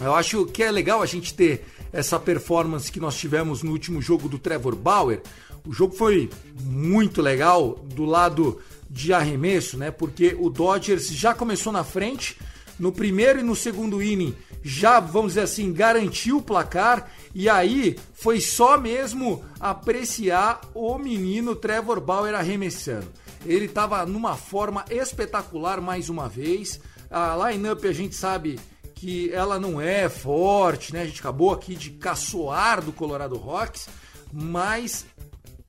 [0.00, 4.00] eu acho que é legal a gente ter essa performance que nós tivemos no último
[4.00, 5.20] jogo do Trevor Bauer.
[5.66, 6.30] O jogo foi
[6.62, 9.90] muito legal do lado de arremesso, né?
[9.90, 12.38] Porque o Dodgers já começou na frente.
[12.78, 17.08] No primeiro e no segundo inning já, vamos dizer assim, garantiu o placar.
[17.34, 23.06] E aí foi só mesmo apreciar o menino Trevor Bauer arremessando.
[23.44, 26.80] Ele estava numa forma espetacular mais uma vez.
[27.08, 28.58] A lineup a gente sabe
[28.96, 31.02] que ela não é forte, né?
[31.02, 33.88] A gente acabou aqui de caçoar do Colorado Rocks,
[34.32, 35.06] mas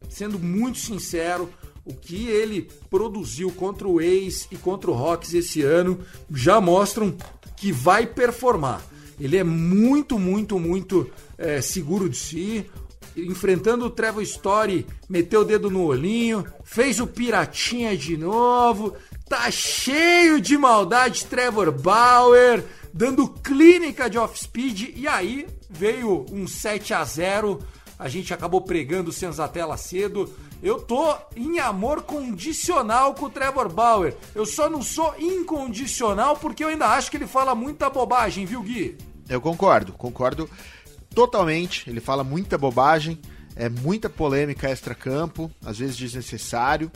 [0.10, 1.54] sendo muito sincero,
[1.88, 7.16] o que ele produziu contra o Ace e contra o Rocks esse ano já mostram
[7.56, 8.82] que vai performar.
[9.20, 12.66] Ele é muito, muito, muito é, seguro de si.
[13.16, 18.94] Enfrentando o Trevor Story, meteu o dedo no olhinho, fez o piratinha de novo.
[19.28, 24.94] Tá cheio de maldade, Trevor Bauer, dando clínica de off-speed.
[24.96, 27.60] E aí veio um 7 a 0
[28.00, 30.32] a gente acabou pregando o Senzatella cedo.
[30.62, 34.16] Eu tô em amor condicional com o Trevor Bauer.
[34.34, 38.62] Eu só não sou incondicional porque eu ainda acho que ele fala muita bobagem, viu,
[38.64, 38.98] Gui?
[39.30, 40.50] Eu concordo, concordo
[41.14, 41.90] totalmente.
[41.90, 43.20] Ele fala muita bobagem,
[43.56, 46.92] é muita polêmica extra-campo, às vezes desnecessário.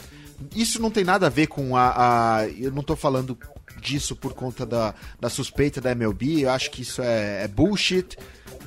[0.56, 1.94] Isso não tem nada a ver com a.
[2.40, 3.38] a- eu não tô falando
[3.80, 8.18] disso por conta da, da suspeita da MLB, eu acho que isso é, é bullshit.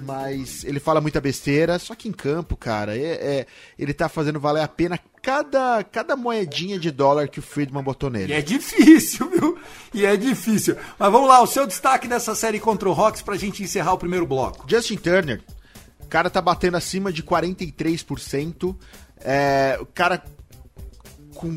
[0.01, 3.47] Mas ele fala muita besteira, só que em campo, cara, é, é-
[3.79, 8.11] ele tá fazendo valer a pena cada, cada moedinha de dólar que o Friedman botou
[8.11, 8.33] nele.
[8.33, 9.59] E é difícil, viu?
[9.95, 10.77] E é difícil.
[10.99, 13.99] Mas vamos lá, o seu destaque dessa série contra o Rocks pra gente encerrar o
[13.99, 14.67] primeiro bloco.
[14.69, 15.41] Justin Turner,
[16.01, 18.77] o cara tá batendo acima de 43%.
[19.21, 20.23] É, o cara
[21.35, 21.57] com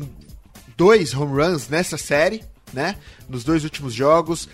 [0.76, 2.96] dois home runs nessa série, né?
[3.28, 4.48] Nos dois últimos jogos.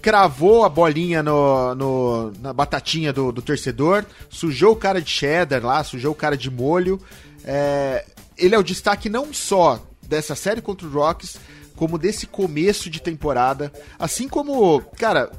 [0.00, 4.04] Cravou a bolinha no, no- na batatinha do, do torcedor.
[4.30, 7.00] Sujou o cara de cheddar lá, sujou o cara de molho.
[7.44, 8.04] É,
[8.36, 11.36] ele é o destaque não só dessa série contra o Rocks,
[11.76, 13.72] como desse começo de temporada.
[13.98, 15.30] Assim como, cara,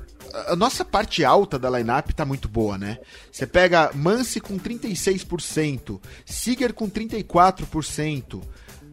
[0.48, 3.00] a nossa parte alta da lineup tá muito boa, né?
[3.32, 8.42] Você pega Mance com 36%, Seager com 34%.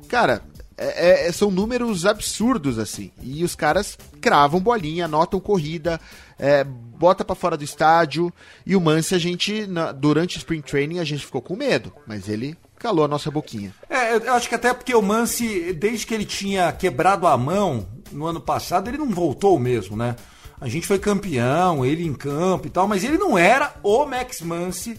[0.09, 0.43] Cara,
[0.77, 3.11] é- é- são números absurdos, assim.
[3.23, 6.01] E os caras cravam bolinha, anotam corrida,
[6.39, 8.33] é, bota pra fora do estádio.
[8.65, 11.93] E o Mance, a gente, na- durante o Spring Training, a gente ficou com medo.
[12.07, 13.75] Mas ele calou a nossa boquinha.
[13.89, 17.87] É, eu acho que até porque o Mance, desde que ele tinha quebrado a mão
[18.13, 20.15] no ano passado, ele não voltou mesmo, né?
[20.61, 24.41] A gente foi campeão, ele em campo e tal, mas ele não era o Max
[24.41, 24.99] Mance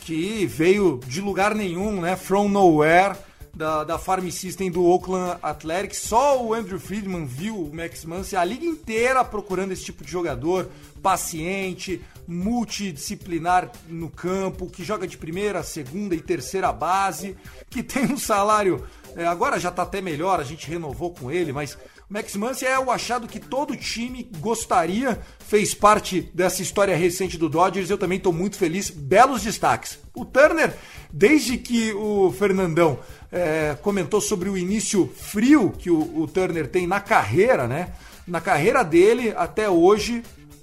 [0.00, 2.14] que veio de lugar nenhum, né?
[2.16, 3.16] From nowhere,
[3.54, 5.98] da, da Farm System do Oakland Athletics.
[5.98, 10.10] Só o Andrew Friedman viu o Max Mance, a liga inteira procurando esse tipo de
[10.10, 10.68] jogador,
[11.02, 17.36] paciente, multidisciplinar no campo, que joga de primeira, segunda e terceira base,
[17.70, 18.84] que tem um salário.
[19.16, 21.76] é, agora já tá até melhor, a gente renovou com ele, mas
[22.08, 27.48] Max Muncy é o achado que todo time gostaria, fez parte dessa história recente do
[27.48, 27.88] Dodgers.
[27.88, 28.90] Eu também estou muito feliz.
[28.90, 29.98] Belos destaques.
[30.14, 30.76] O Turner,
[31.12, 32.98] desde que o Fernandão
[33.34, 37.88] é, comentou sobre o início frio que o, o Turner tem na carreira, né?
[38.28, 40.22] Na carreira dele até hoje,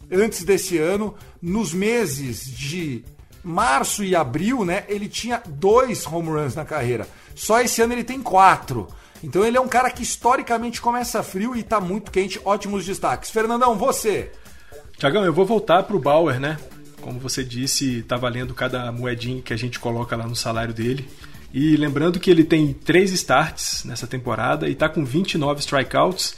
[0.10, 3.04] antes desse ano, nos meses de
[3.44, 4.86] março e abril, né?
[4.88, 7.06] Ele tinha dois home runs na carreira.
[7.36, 8.88] Só esse ano ele tem quatro.
[9.22, 12.40] Então ele é um cara que historicamente começa frio e tá muito quente.
[12.46, 13.30] Ótimos destaques.
[13.30, 14.32] Fernandão, você.
[14.98, 16.58] Tiagão, eu vou voltar pro Bauer, né?
[17.02, 21.10] Como você disse, tá valendo cada moedinha que a gente coloca lá no salário dele.
[21.54, 26.36] E lembrando que ele tem três starts nessa temporada e tá com 29 strikeouts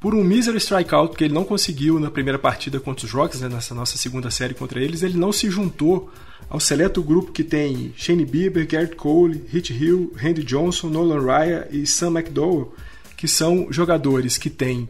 [0.00, 3.48] por um mísero strikeout que ele não conseguiu na primeira partida contra os Rocks, né,
[3.48, 6.12] nessa nossa segunda série contra eles, ele não se juntou
[6.48, 11.64] ao seleto grupo que tem Shane Bieber, Garrett Cole, Hit Hill, Randy Johnson, Nolan Ryan
[11.70, 12.74] e Sam McDowell,
[13.16, 14.88] que são jogadores que têm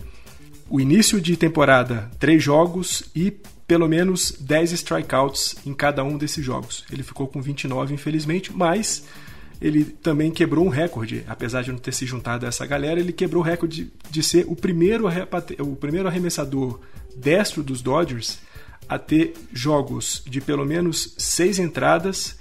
[0.69, 3.33] o início de temporada três jogos e
[3.67, 6.85] pelo menos 10 strikeouts em cada um desses jogos.
[6.91, 9.05] Ele ficou com 29, infelizmente, mas
[9.61, 13.12] ele também quebrou um recorde, apesar de não ter se juntado a essa galera, ele
[13.12, 15.07] quebrou o recorde de, ser o primeiro,
[15.61, 16.81] o primeiro arremessador
[17.16, 18.38] destro dos Dodgers
[18.88, 22.37] a ter jogos de pelo menos seis entradas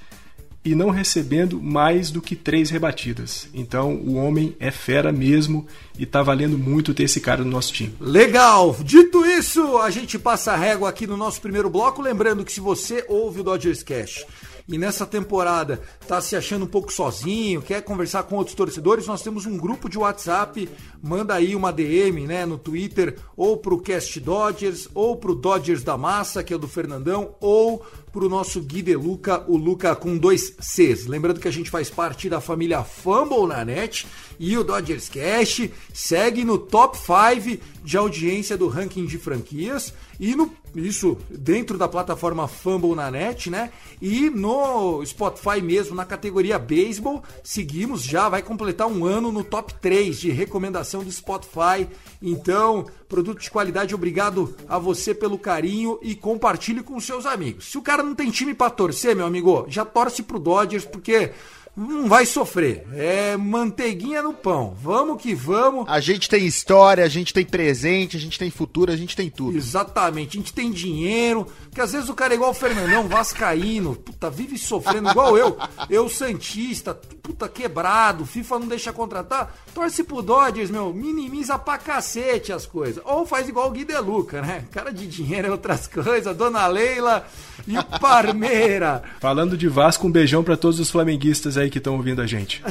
[0.66, 3.48] e não recebendo mais do que três rebatidas.
[3.54, 7.72] Então o homem é fera mesmo e tá valendo muito ter esse cara no nosso
[7.72, 7.96] time.
[8.00, 8.76] Legal!
[8.84, 12.02] Dito isso, a gente passa a régua aqui no nosso primeiro bloco.
[12.02, 14.26] Lembrando que se você ouve o Dodgers Cash
[14.68, 19.22] e nessa temporada tá se achando um pouco sozinho, quer conversar com outros torcedores, nós
[19.22, 20.68] temos um grupo de WhatsApp,
[21.02, 25.98] manda aí uma DM, né, no Twitter, ou pro Cast Dodgers, ou pro Dodgers da
[25.98, 30.18] Massa, que é o do Fernandão, ou pro nosso Gui De Luca, o Luca com
[30.18, 31.06] dois Cs.
[31.06, 34.08] Lembrando que a gente faz parte da família Fumble na net
[34.40, 40.36] e o Dodgers Cash segue no top 5 de audiência do ranking de franquias e
[40.36, 43.72] no isso dentro da plataforma Fumble na net, né?
[44.02, 49.74] E no Spotify mesmo, na categoria Baseball, seguimos já, vai completar um ano no top
[49.76, 51.88] 3 de recomendação do Spotify.
[52.22, 57.72] Então, produto de qualidade, obrigado a você pelo carinho e compartilhe com seus amigos.
[57.72, 61.32] Se o cara não tem time para torcer, meu amigo, já torce pro Dodgers, porque
[61.76, 62.88] não vai sofrer.
[62.94, 64.76] É manteiguinha no pão.
[64.82, 65.86] Vamos que vamos.
[65.88, 69.30] A gente tem história, a gente tem presente, a gente tem futuro, a gente tem
[69.30, 69.58] tudo.
[69.58, 70.38] Exatamente.
[70.38, 71.48] A gente tem dinheiro.
[71.76, 75.58] Porque às vezes o cara é igual o Fernandão, vascaíno, puta, vive sofrendo igual eu.
[75.90, 79.54] Eu, Santista, puta, quebrado, FIFA não deixa contratar.
[79.74, 83.04] Torce pro Dodgers, meu, minimiza pra cacete as coisas.
[83.04, 84.64] Ou faz igual o Gui Deluca, né?
[84.72, 86.34] Cara de dinheiro é outras coisas.
[86.38, 87.28] Dona Leila
[87.68, 89.04] e o Parmeira.
[89.20, 92.64] Falando de Vasco, um beijão para todos os flamenguistas aí que estão ouvindo a gente.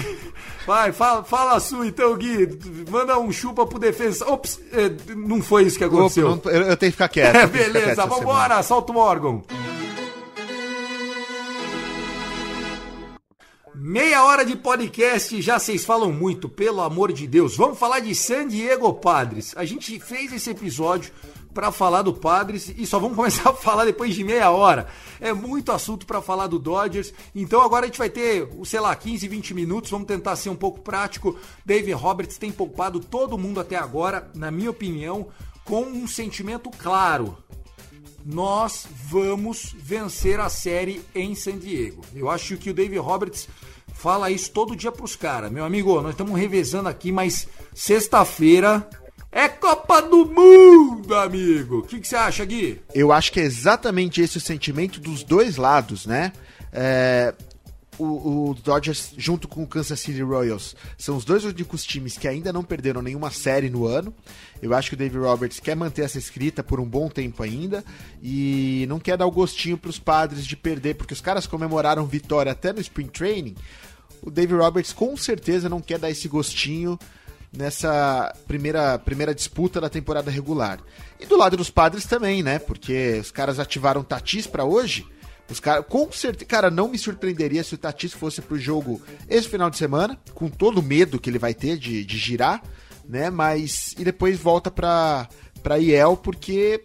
[0.66, 2.58] Vai, fala, fala a sua então, Gui.
[2.88, 4.26] Manda um chupa pro defesa.
[4.26, 6.30] Ops, é, não foi isso que aconteceu.
[6.30, 7.34] Opa, não, eu, eu, tenho que ficar quieto.
[7.44, 9.42] É, beleza, vambora, solta órgão.
[13.74, 17.56] Meia hora de podcast, já vocês falam muito, pelo amor de Deus.
[17.56, 19.52] Vamos falar de San Diego Padres.
[19.56, 21.12] A gente fez esse episódio
[21.54, 24.88] para falar do Padres e só vamos começar a falar depois de meia hora.
[25.20, 27.14] É muito assunto para falar do Dodgers.
[27.34, 29.90] Então agora a gente vai ter, sei lá, 15, 20 minutos.
[29.90, 31.38] Vamos tentar ser um pouco prático.
[31.64, 35.28] David Roberts tem poupado todo mundo até agora, na minha opinião,
[35.64, 37.36] com um sentimento claro.
[38.24, 42.02] Nós vamos vencer a série em San Diego.
[42.14, 43.48] Eu acho que o David Roberts
[43.92, 45.52] fala isso todo dia pros caras.
[45.52, 48.88] Meu amigo, nós estamos revezando aqui, mas sexta-feira
[49.30, 51.78] é Copa do Mundo, amigo.
[51.78, 52.80] O que, que, você acha, Gui?
[52.94, 56.32] Eu acho que é exatamente esse o sentimento dos dois lados, né?
[56.72, 57.34] É,
[57.98, 62.28] o, o, Dodgers, junto com o Kansas City Royals, são os dois únicos times que
[62.28, 64.14] ainda não perderam nenhuma série no ano.
[64.64, 67.84] Eu acho que o Dave Roberts quer manter essa escrita por um bom tempo ainda
[68.22, 72.06] e não quer dar o gostinho para os padres de perder, porque os caras comemoraram
[72.06, 73.54] vitória até no Spring Training.
[74.22, 76.98] O Dave Roberts com certeza não quer dar esse gostinho
[77.52, 80.80] nessa primeira, primeira disputa da temporada regular.
[81.20, 82.58] E do lado dos padres também, né?
[82.58, 85.06] Porque os caras ativaram Tatis para hoje.
[85.50, 89.46] Os caras, com certeza, cara, não me surpreenderia se o Tatis fosse pro jogo esse
[89.46, 92.62] final de semana, com todo o medo que ele vai ter de, de girar,
[93.08, 93.30] né?
[93.30, 95.28] Mas e depois volta para
[95.62, 96.84] para IEL porque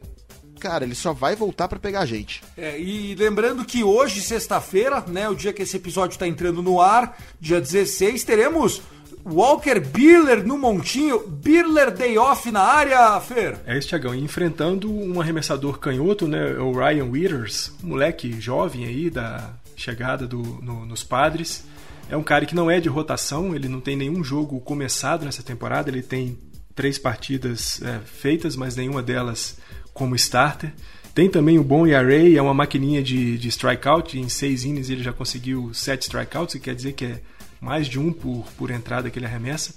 [0.60, 2.42] cara, ele só vai voltar para pegar a gente.
[2.58, 6.82] É, e lembrando que hoje, sexta-feira, né, o dia que esse episódio está entrando no
[6.82, 8.82] ar, dia 16, teremos
[9.26, 13.58] Walker Birler no montinho, Birler Day Off na área, Fer.
[13.66, 14.14] É isso, Tiagão.
[14.16, 16.54] Enfrentando um arremessador canhoto, né?
[16.54, 21.66] O Ryan Withers, um moleque jovem aí da chegada do, no, nos padres.
[22.10, 25.44] É um cara que não é de rotação, ele não tem nenhum jogo começado nessa
[25.44, 26.40] temporada, ele tem
[26.74, 29.58] três partidas é, feitas, mas nenhuma delas
[29.94, 30.74] como starter.
[31.14, 34.18] Tem também o bom ERA, é uma maquininha de, de strikeout.
[34.18, 37.22] Em seis innings ele já conseguiu sete strikeouts, que quer dizer que é
[37.62, 39.76] mais de um por, por entrada que ele arremessa.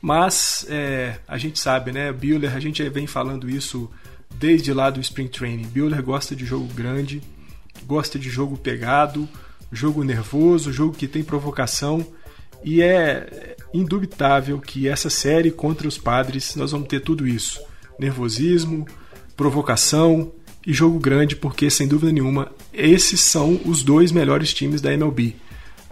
[0.00, 2.12] Mas é, a gente sabe, né?
[2.12, 3.90] Buehler, a gente vem falando isso
[4.36, 5.66] desde lá do Spring Training.
[5.66, 7.22] Buehler gosta de jogo grande,
[7.84, 9.28] gosta de jogo pegado,
[9.74, 12.06] jogo nervoso, jogo que tem provocação.
[12.62, 17.60] E é indubitável que essa série contra os padres nós vamos ter tudo isso:
[17.98, 18.86] nervosismo,
[19.36, 20.32] provocação
[20.66, 25.36] e jogo grande, porque sem dúvida nenhuma esses são os dois melhores times da MLB.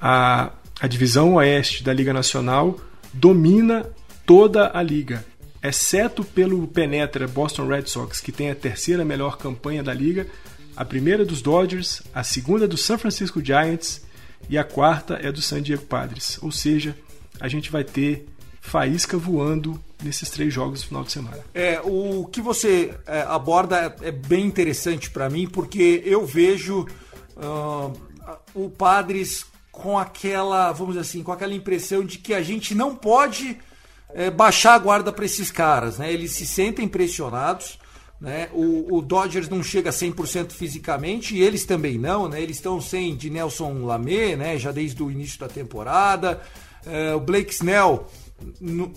[0.01, 2.79] A, a divisão oeste da Liga Nacional
[3.13, 3.87] domina
[4.27, 5.25] toda a liga,
[5.63, 10.27] exceto pelo penetra Boston Red Sox, que tem a terceira melhor campanha da liga,
[10.77, 14.03] a primeira dos Dodgers, a segunda do San Francisco Giants
[14.49, 16.39] e a quarta é do San Diego Padres.
[16.43, 16.97] Ou seja,
[17.41, 18.27] a gente vai ter
[18.61, 21.39] faísca voando nesses três jogos no final de semana.
[21.53, 26.87] É, o que você é, aborda é bem interessante para mim, porque eu vejo
[27.37, 27.93] uh,
[28.55, 32.95] o Padres com aquela, vamos dizer assim, com aquela impressão de que a gente não
[32.95, 33.59] pode
[34.15, 36.13] é, baixar a guarda para esses caras, né?
[36.13, 37.79] Eles se sentem pressionados,
[38.23, 38.49] né?
[38.53, 42.41] O, o Dodgers não chega a 100% fisicamente e eles também não, né?
[42.41, 44.57] Eles estão sem de Nelson Lamé, né?
[44.57, 46.41] Já desde o início da temporada.
[46.87, 48.07] É, o Blake Snell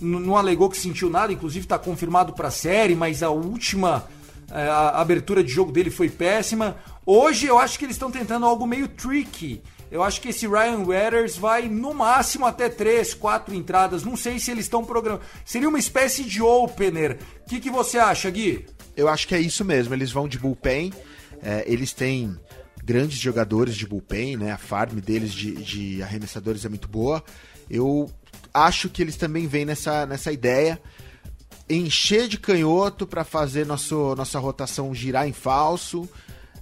[0.00, 4.06] não alegou que sentiu nada, inclusive está confirmado para a série, mas a última
[4.52, 6.76] é, a abertura de jogo dele foi péssima.
[7.04, 9.60] Hoje eu acho que eles estão tentando algo meio tricky.
[9.90, 14.04] Eu acho que esse Ryan Weathers vai no máximo até três, quatro entradas.
[14.04, 15.24] Não sei se eles estão programando.
[15.44, 17.18] Seria uma espécie de opener.
[17.44, 18.66] O que, que você acha, Gui?
[18.96, 19.94] Eu acho que é isso mesmo.
[19.94, 20.92] Eles vão de bullpen.
[21.42, 22.38] É, eles têm
[22.82, 24.52] grandes jogadores de bullpen, né?
[24.52, 27.22] A farm deles de, de arremessadores é muito boa.
[27.68, 28.10] Eu
[28.54, 30.80] acho que eles também vêm nessa, nessa ideia
[31.68, 36.08] encher de canhoto para fazer nosso, nossa rotação girar em falso.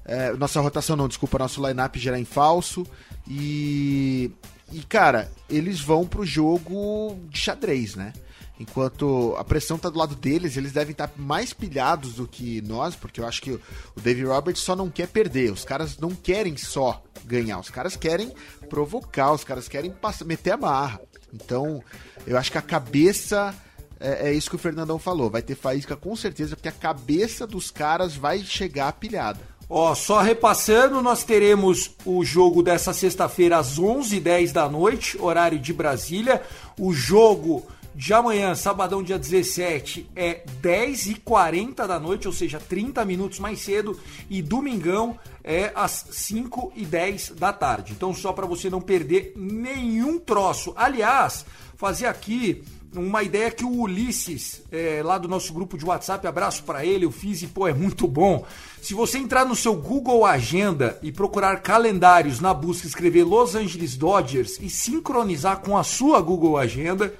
[0.04, 2.86] É, nossa rotação não, desculpa, nosso lineup girar em falso.
[3.28, 4.30] E,
[4.72, 8.12] e cara, eles vão pro jogo de xadrez, né?
[8.58, 12.60] Enquanto a pressão tá do lado deles, eles devem estar tá mais pilhados do que
[12.62, 13.60] nós, porque eu acho que o
[14.00, 15.50] David Roberts só não quer perder.
[15.52, 18.32] Os caras não querem só ganhar, os caras querem
[18.68, 21.00] provocar, os caras querem passar, meter a marra.
[21.32, 21.82] Então,
[22.26, 23.52] eu acho que a cabeça
[23.98, 25.30] é, é, isso que o Fernandão falou.
[25.30, 29.40] Vai ter faísca com certeza, porque a cabeça dos caras vai chegar pilhada.
[29.68, 35.72] Ó, só repassando, nós teremos o jogo dessa sexta-feira às 11h10 da noite, horário de
[35.72, 36.42] Brasília.
[36.78, 43.38] O jogo de amanhã, sabadão, dia 17, é 10h40 da noite, ou seja, 30 minutos
[43.38, 43.98] mais cedo.
[44.28, 47.92] E domingão é às 5h10 da tarde.
[47.92, 50.72] Então, só para você não perder nenhum troço.
[50.76, 56.26] Aliás, fazer aqui uma ideia que o Ulisses, é, lá do nosso grupo de WhatsApp,
[56.26, 58.44] abraço para ele, eu fiz e pô, é muito bom.
[58.80, 63.96] Se você entrar no seu Google Agenda e procurar calendários na busca, escrever Los Angeles
[63.96, 67.12] Dodgers e sincronizar com a sua Google Agenda,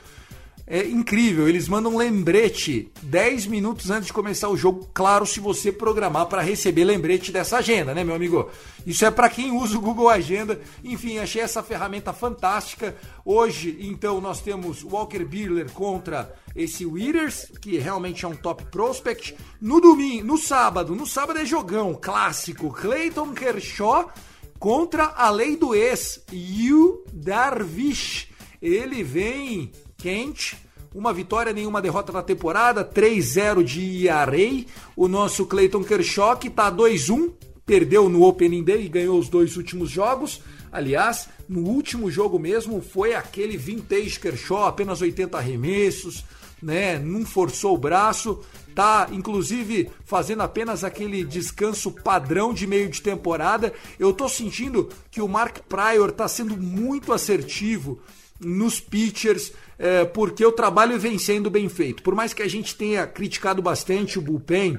[0.67, 5.39] é incrível, eles mandam um lembrete 10 minutos antes de começar o jogo, claro, se
[5.39, 8.49] você programar para receber lembrete dessa agenda, né, meu amigo?
[8.87, 10.59] Isso é para quem usa o Google Agenda.
[10.83, 12.97] Enfim, achei essa ferramenta fantástica.
[13.25, 19.35] Hoje, então, nós temos Walker Buehler contra esse Witters, que realmente é um top prospect.
[19.61, 24.11] No domingo, no sábado, no sábado é jogão clássico, Clayton Kershaw
[24.59, 28.29] contra a lei do ex, Yu Darvish.
[28.63, 29.73] Ele vem
[30.05, 30.59] quente.
[30.95, 34.67] Uma vitória, nenhuma derrota na temporada, 3-0 de Arei.
[34.95, 37.33] O nosso Clayton Kershaw que tá 2-1,
[37.65, 40.43] perdeu no Opening Day e ganhou os dois últimos jogos.
[40.71, 46.23] Aliás, no último jogo mesmo foi aquele vintage Kershaw, apenas 80 arremessos,
[46.63, 46.99] né?
[46.99, 48.45] Não forçou o braço,
[48.75, 53.73] tá inclusive fazendo apenas aquele descanso padrão de meio de temporada.
[53.99, 57.99] Eu tô sentindo que o Mark Pryor tá sendo muito assertivo
[58.41, 62.03] nos pitchers, é, porque o trabalho vem sendo bem feito.
[62.03, 64.79] Por mais que a gente tenha criticado bastante o bullpen,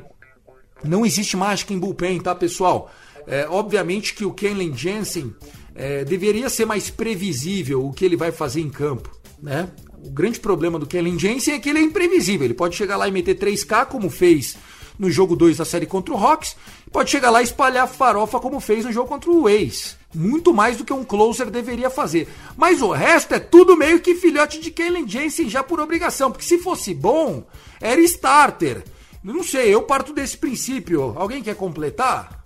[0.83, 2.91] não existe mágica em bullpen, tá, pessoal?
[3.27, 5.33] É, obviamente que o Kenley Jensen
[5.73, 9.09] é, deveria ser mais previsível o que ele vai fazer em campo,
[9.41, 9.69] né?
[10.03, 12.45] O grande problema do Kenley Jensen é que ele é imprevisível.
[12.45, 14.55] Ele pode chegar lá e meter 3K, como fez
[14.97, 16.55] no jogo 2 da série contra o Rocks,
[16.91, 20.77] pode chegar lá e espalhar farofa, como fez no jogo contra o Ace muito mais
[20.77, 22.27] do que um closer deveria fazer.
[22.55, 26.45] Mas o resto é tudo meio que filhote de Kellen Jensen já por obrigação, porque
[26.45, 27.45] se fosse bom,
[27.79, 28.83] era starter.
[29.23, 31.13] Não sei, eu parto desse princípio.
[31.17, 32.43] Alguém quer completar?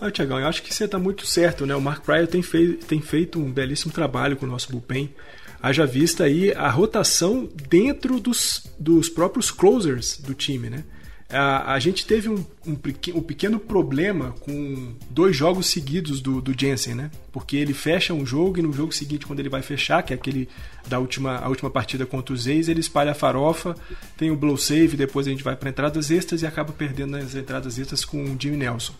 [0.00, 1.76] Ah, Tiagão, eu acho que você está muito certo, né?
[1.76, 5.14] O Mark Pryor tem, fei tem feito um belíssimo trabalho com o nosso bullpen.
[5.62, 10.84] Haja vista aí a rotação dentro dos, dos próprios closers do time, né?
[11.32, 12.76] A, a gente teve um, um,
[13.14, 17.10] um, pequeno problema com dois jogos seguidos do, do Jensen, né?
[17.32, 20.16] Porque ele fecha um jogo e no jogo seguinte, quando ele vai fechar, que é
[20.16, 20.46] aquele
[20.86, 23.74] da última, a última partida contra os Ex, ele espalha a farofa,
[24.16, 27.34] tem o blow save, depois a gente vai para entradas extras e acaba perdendo nas
[27.34, 28.94] entradas extras com o Jimmy Nelson.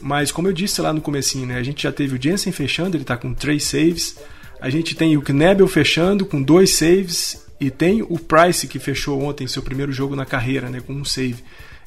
[0.00, 1.56] Mas como eu disse lá no comecinho, né?
[1.56, 4.16] A gente já teve o Jensen fechando, ele está com três saves.
[4.60, 9.22] A gente tem o Knebel fechando com dois saves e tem o Price que fechou
[9.22, 11.42] ontem seu primeiro jogo na carreira, né, com um save.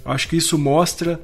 [0.06, 1.20] Eu acho que isso mostra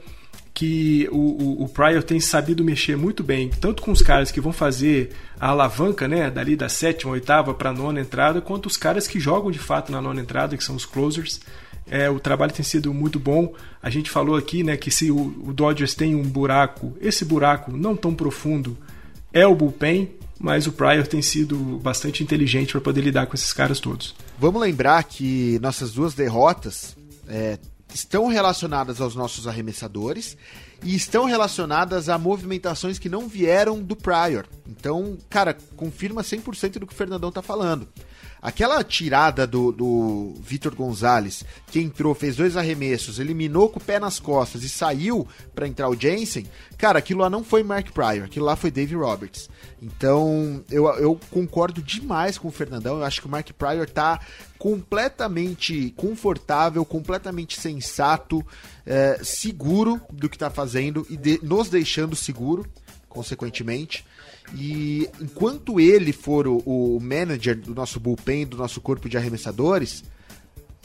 [0.56, 4.40] que o, o, o Pryor tem sabido mexer muito bem, tanto com os caras que
[4.40, 9.06] vão fazer a alavanca, né, dali da sétima, oitava para nona entrada, quanto os caras
[9.06, 11.42] que jogam de fato na nona entrada, que são os closers.
[11.88, 13.54] É, o trabalho tem sido muito bom.
[13.84, 17.76] A gente falou aqui, né, que se o, o Dodgers tem um buraco, esse buraco
[17.76, 18.78] não tão profundo
[19.34, 20.10] é o bullpen,
[20.40, 24.16] mas o Pryor tem sido bastante inteligente para poder lidar com esses caras todos.
[24.40, 26.96] Vamos lembrar que nossas duas derrotas
[27.28, 27.60] é,
[27.96, 30.38] estão relacionadas aos nossos arremessadores
[30.84, 34.46] e estão relacionadas a movimentações que não vieram do Pryor.
[34.68, 37.88] Então, cara, confirma 100% do que o Fernandão tá falando.
[38.46, 44.00] Aquela tirada do, do Vitor Gonzalez, que entrou, fez dois arremessos, eliminou com o pé
[44.00, 46.46] nas costas e saiu para entrar o Jensen,
[46.78, 49.50] cara, aquilo lá não foi Mark Pryor, aquilo lá foi Dave Roberts.
[49.82, 54.20] Então, eu, eu concordo demais com o Fernandão, eu acho que o Mark Pryor tá
[54.60, 58.46] completamente confortável, completamente sensato,
[58.86, 62.64] é, seguro do que tá fazendo e de, nos deixando seguro,
[63.10, 64.06] consequentemente.
[64.54, 70.04] E enquanto ele for o, o manager do nosso bullpen, do nosso corpo de arremessadores,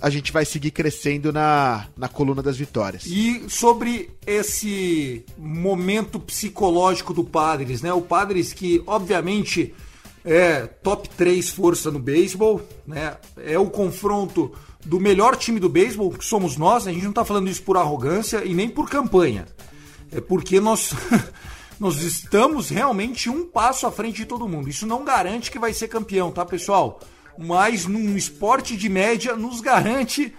[0.00, 3.04] a gente vai seguir crescendo na, na coluna das vitórias.
[3.06, 7.92] E sobre esse momento psicológico do Padres, né?
[7.92, 9.74] O Padres que, obviamente,
[10.24, 13.16] é top 3 força no beisebol, né?
[13.36, 14.52] É o confronto
[14.84, 16.86] do melhor time do beisebol, que somos nós.
[16.86, 19.46] A gente não está falando isso por arrogância e nem por campanha.
[20.10, 20.94] É porque nós
[21.80, 24.68] nós estamos realmente um passo à frente de todo mundo.
[24.68, 27.00] Isso não garante que vai ser campeão, tá, pessoal?
[27.38, 30.34] Mas num esporte de média nos garante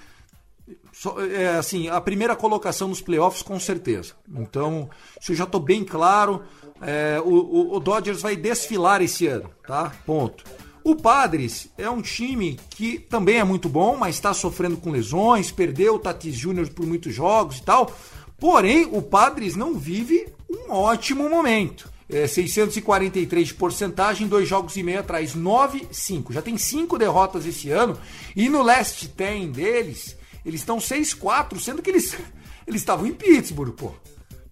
[1.34, 4.14] é, assim, a primeira colocação nos playoffs com certeza.
[4.30, 4.88] Então,
[5.20, 6.44] isso eu já estou bem claro.
[6.80, 9.92] É, o, o, o, Dodgers vai desfilar esse ano, tá?
[10.06, 10.44] Ponto.
[10.84, 15.52] O Padres é um time que também é muito bom, mas está sofrendo com lesões,
[15.52, 17.92] perdeu o Tatis Júnior por muitos jogos e tal.
[18.40, 21.90] Porém, o Padres não vive um ótimo momento.
[22.10, 26.34] É, 643 de porcentagem, dois jogos e meio atrás, 9-5.
[26.34, 27.98] Já tem cinco derrotas esse ano.
[28.36, 32.18] E no last 10 deles, eles estão 6-4, sendo que eles
[32.68, 33.94] eles estavam em Pittsburgh, pô.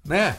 [0.06, 0.38] Né?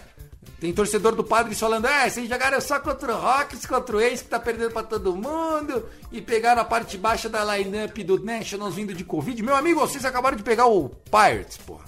[0.58, 4.22] Tem torcedor do Padres falando, é, vocês jogaram só contra o Rocks, contra o Ace,
[4.22, 8.74] que tá perdendo pra todo mundo, e pegaram a parte baixa da lineup do Nationals
[8.74, 9.42] vindo de Covid.
[9.42, 11.80] Meu amigo, vocês acabaram de pegar o Pirates, pô.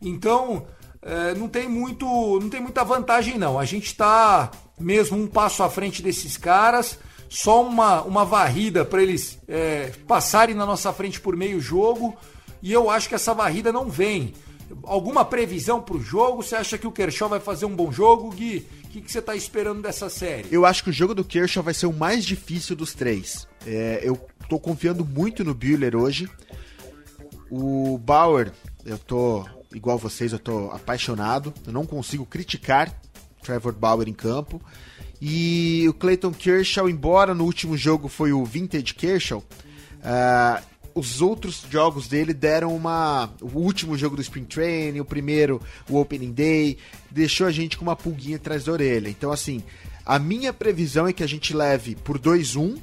[0.00, 0.66] Então,
[1.04, 2.06] é, não tem muito,
[2.40, 3.58] não tem muita vantagem não.
[3.58, 4.50] A gente está
[4.80, 6.98] mesmo um passo à frente desses caras,
[7.28, 12.16] só uma, uma varrida para eles é, passarem na nossa frente por meio jogo.
[12.62, 14.32] E eu acho que essa varrida não vem.
[14.84, 16.42] Alguma previsão para o jogo?
[16.42, 18.66] Você acha que o Kershaw vai fazer um bom jogo, Gui?
[18.84, 20.48] O que, você está esperando dessa série?
[20.50, 23.46] Eu acho que o jogo do Kershaw vai ser o mais difícil dos três.
[23.66, 26.30] É, eu estou confiando muito no Buehler hoje.
[27.50, 28.52] O Bauer,
[28.86, 29.44] eu tô
[29.74, 31.52] igual vocês, eu tô apaixonado.
[31.66, 32.94] Eu não consigo criticar
[33.42, 34.60] Trevor Bauer em campo.
[35.20, 40.62] E o Clayton Kershaw, embora no último jogo foi o Vintage Kershaw, uh,
[40.94, 43.30] os outros jogos dele deram uma.
[43.40, 46.78] O último jogo do Spring Training, o primeiro, o Opening Day,
[47.10, 49.08] deixou a gente com uma pulguinha atrás da orelha.
[49.08, 49.62] Então, assim,
[50.06, 52.78] a minha previsão é que a gente leve por 2-1.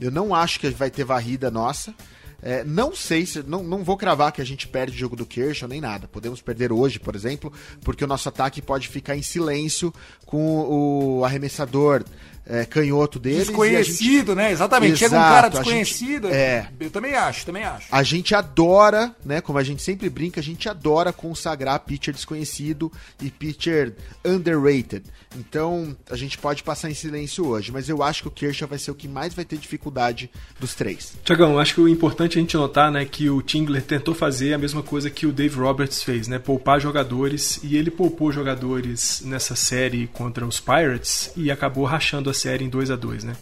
[0.00, 1.94] Eu não acho que vai ter varrida nossa.
[2.42, 3.42] É, não sei se.
[3.44, 6.08] Não, não vou cravar que a gente perde o jogo do Kershaw nem nada.
[6.08, 9.94] Podemos perder hoje, por exemplo, porque o nosso ataque pode ficar em silêncio
[10.26, 12.04] com o arremessador
[12.46, 13.38] é, canhoto dele.
[13.38, 14.36] Desconhecido, gente...
[14.36, 14.52] né?
[14.52, 14.92] Exatamente.
[14.92, 16.28] Exato, Chega um cara desconhecido.
[16.28, 16.36] Gente...
[16.36, 16.68] É.
[16.80, 17.86] Eu também acho, também acho.
[17.90, 19.40] A gente adora, né?
[19.40, 22.90] Como a gente sempre brinca, a gente adora consagrar pitcher desconhecido
[23.20, 25.04] e pitcher underrated.
[25.36, 28.78] Então, a gente pode passar em silêncio hoje, mas eu acho que o Kershaw vai
[28.78, 30.30] ser o que mais vai ter dificuldade
[30.60, 31.14] dos três.
[31.24, 34.52] Tiagão, acho que o importante é a gente notar, né, que o Tingler tentou fazer
[34.52, 36.38] a mesma coisa que o Dave Roberts fez, né?
[36.38, 42.64] Poupar jogadores, e ele poupou jogadores nessa série contra os Pirates e acabou rachando série
[42.64, 43.36] em 2 a 2 né?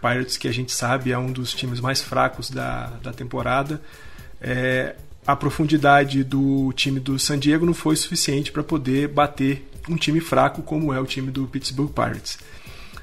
[0.00, 3.80] Pirates, que a gente sabe é um dos times mais fracos da, da temporada.
[4.40, 9.96] É, a profundidade do time do San Diego não foi suficiente para poder bater um
[9.96, 12.38] time fraco como é o time do Pittsburgh Pirates.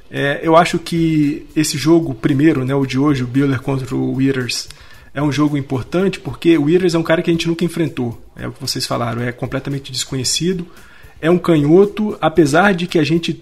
[0.09, 4.13] É, eu acho que esse jogo, primeiro, né, o de hoje, o Buehler contra o
[4.15, 4.69] Withers,
[5.13, 8.21] é um jogo importante porque o Withers é um cara que a gente nunca enfrentou.
[8.35, 10.67] É o que vocês falaram, é completamente desconhecido.
[11.19, 13.41] É um canhoto, apesar de que a gente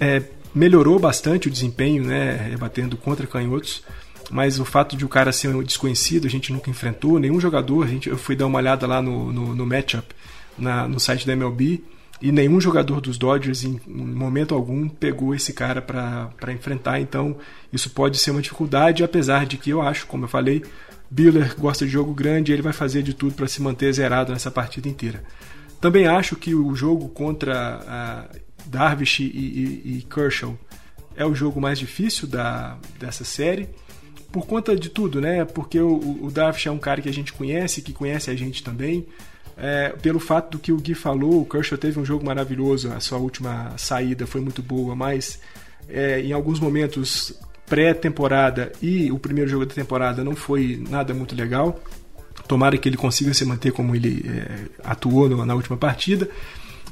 [0.00, 0.22] é,
[0.54, 3.82] melhorou bastante o desempenho, né, batendo contra canhotos.
[4.30, 7.84] Mas o fato de o cara ser um desconhecido, a gente nunca enfrentou, nenhum jogador.
[7.84, 10.14] A gente, eu fui dar uma olhada lá no, no, no matchup
[10.56, 11.82] na, no site da MLB
[12.22, 17.00] e nenhum jogador dos Dodgers, em, momento algum, pegou esse cara para enfrentar.
[17.00, 17.36] Então,
[17.72, 20.64] isso pode ser uma dificuldade, apesar de que eu acho, como eu falei,
[21.10, 24.32] Biller gosta de jogo grande e ele vai fazer de tudo para se manter zerado
[24.32, 25.22] nessa partida inteira.
[25.80, 28.26] Também acho que o jogo contra
[28.66, 30.58] Darvish e, e, e, Kershaw
[31.16, 33.68] é o jogo mais difícil da, dessa série
[34.32, 35.44] por conta de tudo, né?
[35.44, 38.64] Porque o, o Darvish é um cara que a gente conhece, que conhece a gente
[38.64, 39.06] também
[39.56, 43.00] é, pelo fato do que o Gui falou, o Kershaw teve um jogo maravilhoso, a
[43.00, 45.40] sua última saída foi muito boa, mas
[45.88, 51.34] é, em alguns momentos pré-temporada e o primeiro jogo da temporada não foi nada muito
[51.34, 51.80] legal.
[52.48, 56.28] Tomara que ele consiga se manter como ele é, atuou na última partida.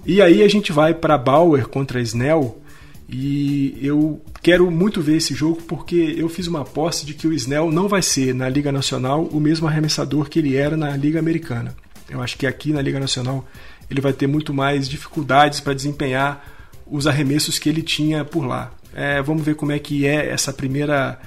[0.04, 2.60] E aí a gente vai para Bauer contra Snell.
[3.08, 7.32] E eu quero muito ver esse jogo porque eu fiz uma aposta de que o
[7.34, 11.18] Snell não vai ser na Liga Nacional o mesmo arremessador que ele era na Liga
[11.18, 11.74] Americana.
[12.08, 13.46] Eu acho que aqui na Liga Nacional
[13.90, 16.42] ele vai ter muito mais dificuldades para desempenhar
[16.86, 18.72] os arremessos que ele tinha por lá.
[18.94, 21.18] É, vamos ver como é que é essa primeira,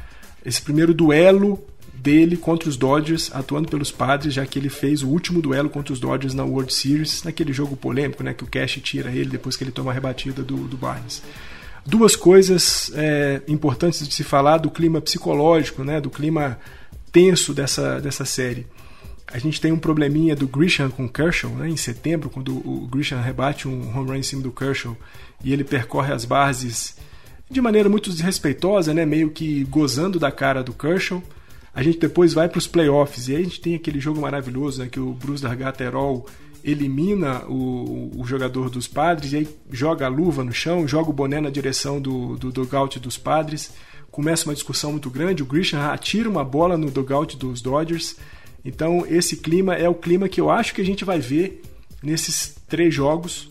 [0.43, 1.63] esse primeiro duelo
[2.05, 5.91] dele contra os Dodgers, atuando pelos Padres, já que ele fez o último duelo contra
[5.91, 9.57] os Dodgers na World Series, naquele jogo polêmico, né, que o Cash tira ele depois
[9.57, 11.23] que ele toma a rebatida do, do Barnes.
[11.83, 16.59] Duas coisas é, importantes de se falar do clima psicológico, né, do clima
[17.11, 18.67] tenso dessa, dessa série.
[19.25, 23.19] A gente tem um probleminha do Grisham com Kershaw, né, em setembro, quando o Grisham
[23.19, 24.95] rebate um home run em cima do Kershaw
[25.43, 26.97] e ele percorre as bases
[27.49, 31.23] de maneira muito desrespeitosa, né, meio que gozando da cara do Kershaw.
[31.75, 34.81] A gente depois vai para os playoffs e aí a gente tem aquele jogo maravilhoso
[34.81, 36.25] né, que o Bruce Dargaterol
[36.63, 41.13] elimina o, o, jogador dos padres e aí joga a luva no chão, joga o
[41.13, 43.73] boné na direção do, do dugout dos padres.
[44.09, 45.43] Começa uma discussão muito grande.
[45.43, 48.15] O Grisham atira uma bola no dugout dos Dodgers
[48.65, 51.61] então, esse clima é o clima que eu acho que a gente vai ver
[52.01, 53.47] nesses três jogos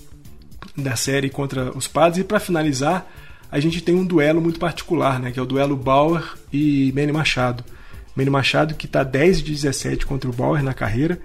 [0.76, 2.18] da série contra os Padres.
[2.18, 3.08] E para finalizar,
[3.48, 7.12] a gente tem um duelo muito particular, né, que é o duelo Bauer e Manny
[7.12, 7.64] Machado.
[8.14, 11.18] Manny Machado que está 10 de 17 contra o Bauer na carreira.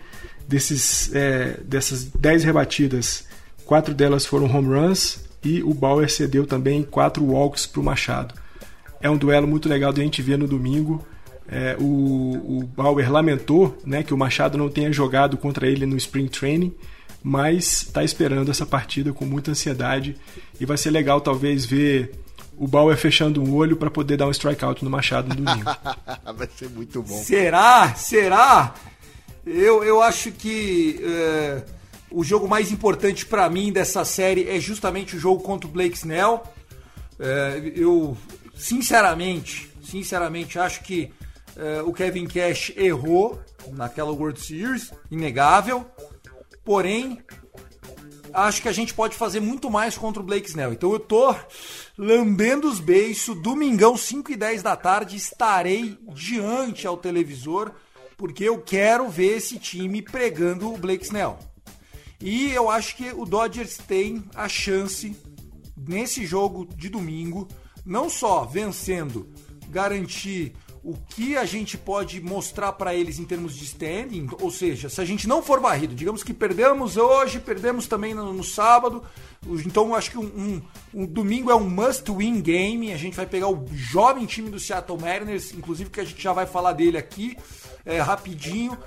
[0.47, 3.27] Desses, é, dessas 10 rebatidas,
[3.65, 8.33] quatro delas foram home runs e o Bauer cedeu também quatro walks para o Machado.
[9.01, 11.05] É um duelo muito legal de a gente ver no domingo.
[11.47, 15.97] É, o, o Bauer lamentou né, que o Machado não tenha jogado contra ele no
[15.97, 16.73] Spring Training,
[17.23, 20.15] mas está esperando essa partida com muita ansiedade
[20.59, 22.18] e vai ser legal talvez ver
[22.59, 25.65] o Bauer fechando um olho para poder dar um strikeout no Machado no domingo.
[26.35, 27.17] vai ser muito bom.
[27.23, 27.95] Será?
[27.95, 28.75] Será?
[29.45, 31.63] Eu, eu acho que é,
[32.11, 35.95] o jogo mais importante para mim dessa série é justamente o jogo contra o Blake
[35.95, 36.43] Snell.
[37.17, 38.17] É, eu,
[38.55, 41.11] sinceramente, sinceramente acho que
[41.59, 43.37] Uh, o Kevin Cash errou
[43.73, 45.85] naquela World Series, inegável.
[46.63, 47.21] Porém,
[48.33, 50.71] acho que a gente pode fazer muito mais contra o Blake Snell.
[50.71, 51.35] Então eu tô
[51.99, 53.37] lambendo os beiços.
[53.41, 57.73] Domingão, 5 e 10 da tarde, estarei diante ao televisor,
[58.17, 61.37] porque eu quero ver esse time pregando o Blake Snell.
[62.21, 65.13] E eu acho que o Dodgers tem a chance,
[65.77, 67.49] nesse jogo de domingo,
[67.85, 69.29] não só vencendo,
[69.69, 70.53] garantir
[70.89, 74.99] o que a gente pode mostrar para eles em termos de standing, ou seja, se
[74.99, 79.03] a gente não for varrido, digamos que perdemos hoje, perdemos também no, no sábado,
[79.65, 80.61] então acho que um, um,
[81.01, 84.99] um, domingo é um must-win game, a gente vai pegar o jovem time do Seattle
[84.99, 87.37] Mariners, inclusive que a gente já vai falar dele aqui
[87.85, 88.77] é, rapidinho.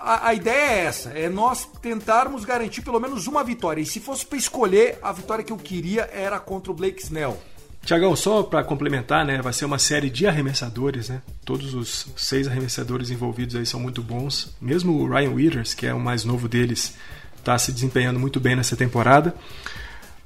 [0.00, 3.80] A, a, ideia é essa, é nós tentarmos garantir pelo menos uma vitória.
[3.82, 7.38] E se fosse para escolher, a vitória que eu queria era contra o Blake Snell.
[7.84, 11.20] Tiagão, só para complementar, né, vai ser uma série de arremessadores, né?
[11.44, 14.54] Todos os seis arremessadores envolvidos aí são muito bons.
[14.60, 16.96] Mesmo o Ryan Withers, que é o mais novo deles,
[17.36, 19.34] está se desempenhando muito bem nessa temporada.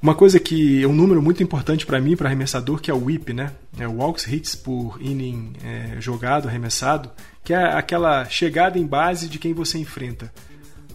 [0.01, 3.03] Uma coisa que é um número muito importante para mim, para arremessador, que é o
[3.03, 3.51] WHIP, né?
[3.77, 7.11] É o walks hits por inning é, jogado, arremessado,
[7.43, 10.33] que é aquela chegada em base de quem você enfrenta.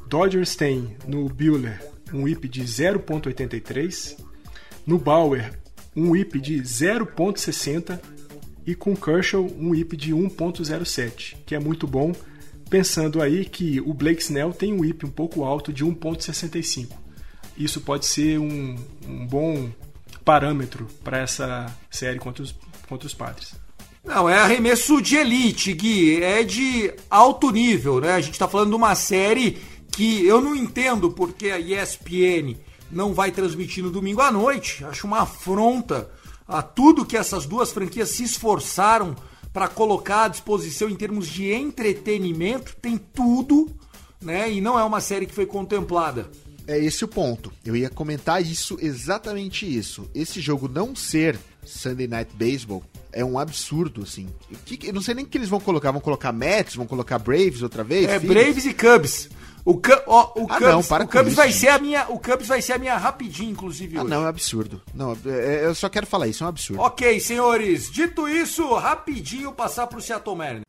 [0.07, 1.82] Dodgers tem no Buehler
[2.14, 4.18] um WHIP de 0.83,
[4.88, 5.51] no Bauer
[5.96, 8.00] um whip de 0.60
[8.66, 12.14] e com Kershaw um whip de 1.07, que é muito bom,
[12.70, 16.88] pensando aí que o Blake Snell tem um whip um pouco alto de 1.65.
[17.58, 18.76] Isso pode ser um,
[19.08, 19.70] um bom
[20.26, 22.56] parâmetro para essa série contra os,
[22.88, 23.54] contra os padres.
[24.04, 26.22] Não, é arremesso de elite, Gui.
[26.22, 28.14] É de alto nível, né?
[28.14, 29.58] A gente tá falando de uma série
[29.91, 32.58] que eu não entendo porque a ESPN
[32.94, 34.84] não vai transmitir no domingo à noite.
[34.86, 36.10] Acho uma afronta
[36.48, 39.16] a tudo que essas duas franquias se esforçaram
[39.52, 42.76] para colocar à disposição em termos de entretenimento.
[42.82, 43.70] Tem tudo,
[44.22, 44.52] né?
[44.52, 46.30] E não é uma série que foi contemplada.
[46.66, 47.52] É esse o ponto.
[47.66, 50.10] Eu ia comentar isso, exatamente isso.
[50.16, 54.28] Esse jogo não ser Sunday Night Baseball é um absurdo, assim.
[54.66, 55.91] Que, eu não sei nem o que eles vão colocar.
[55.91, 58.10] Vão colocar Mets, vão colocar Braves outra vez?
[58.10, 58.18] É?
[58.18, 59.30] Braves e Cubs.
[59.66, 61.59] O, ó, o Ah, Cubs, não, para o Cubs isso, vai gente.
[61.61, 63.97] ser a minha, o Cubs vai ser a minha rapidinho, inclusive.
[63.97, 64.09] Ah, hoje.
[64.09, 64.82] não, é um absurdo.
[64.93, 66.82] Não, é- eu só quero falar isso, é um absurdo.
[66.82, 67.89] Ok, senhores.
[67.89, 70.64] Dito isso, rapidinho passar pro Seattle Mariners.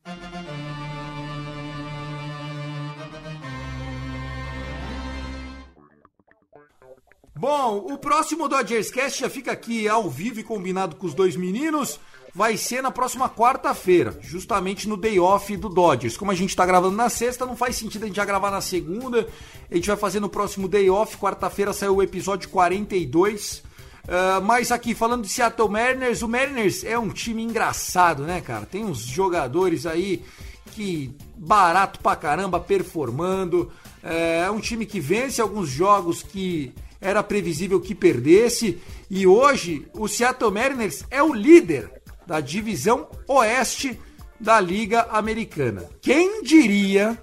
[7.36, 11.34] Bom, o próximo Dodgers Cast já fica aqui ao vivo e combinado com os dois
[11.34, 11.99] meninos.
[12.35, 16.16] Vai ser na próxima quarta-feira, justamente no day off do Dodgers.
[16.16, 18.61] Como a gente tá gravando na sexta, não faz sentido a gente já gravar na
[18.61, 19.28] segunda.
[19.70, 21.16] A gente vai fazer no próximo day off.
[21.16, 23.62] Quarta-feira saiu o episódio 42.
[24.09, 28.66] Ah, mas aqui, falando de Seattle Mariners, o Mariners é um time engraçado, né, cara?
[28.66, 30.24] Tem uns jogadores aí
[30.72, 33.70] que barato pra caramba, performando.
[34.03, 38.82] É um time que vence alguns jogos que era previsível que perdesse.
[39.09, 43.99] E hoje o Seattle Mariners é o líder da divisão oeste
[44.39, 45.89] da Liga Americana.
[46.01, 47.18] Quem diria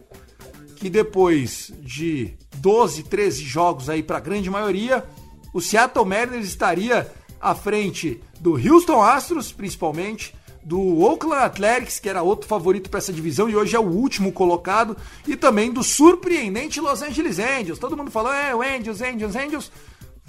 [0.75, 5.05] que depois de 12, 13 jogos aí para a grande maioria,
[5.53, 10.33] o Seattle Mariners estaria à frente do Houston Astros, principalmente,
[10.63, 14.31] do Oakland Athletics, que era outro favorito para essa divisão e hoje é o último
[14.31, 14.95] colocado,
[15.27, 17.79] e também do surpreendente Los Angeles Angels.
[17.79, 19.71] Todo mundo falou, é, o Angels, Angels, Angels.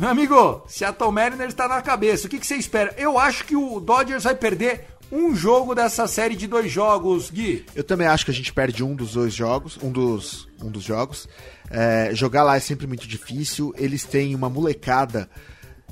[0.03, 2.26] Meu amigo, Seattle Mariners está na cabeça.
[2.26, 2.92] O que, que você espera?
[2.98, 7.64] Eu acho que o Dodgers vai perder um jogo dessa série de dois jogos, Gui.
[7.72, 10.82] Eu também acho que a gente perde um dos dois jogos, um dos, um dos
[10.82, 11.28] jogos.
[11.70, 13.72] É, jogar lá é sempre muito difícil.
[13.78, 15.30] Eles têm uma molecada,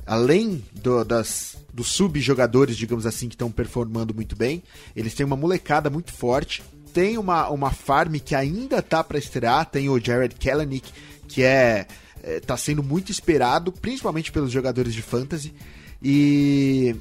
[0.05, 4.61] além do- das, dos sub-jogadores, digamos assim, que estão performando muito bem.
[4.97, 6.65] Eles têm uma molecada muito forte.
[6.93, 9.67] Tem uma, uma farm que ainda tá para estrear.
[9.67, 10.91] Tem o Jared Kalanick,
[11.29, 11.87] que é,
[12.23, 15.55] é tá sendo muito esperado, principalmente pelos jogadores de fantasy.
[16.03, 16.97] E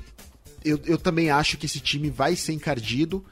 [0.63, 3.23] eu, eu também acho que esse time vai ser encardido.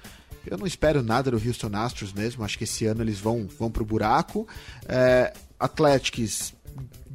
[0.45, 2.43] Eu não espero nada do Houston Astros mesmo.
[2.43, 4.47] Acho que esse ano eles vão, vão pro buraco.
[4.87, 6.53] É, Athletics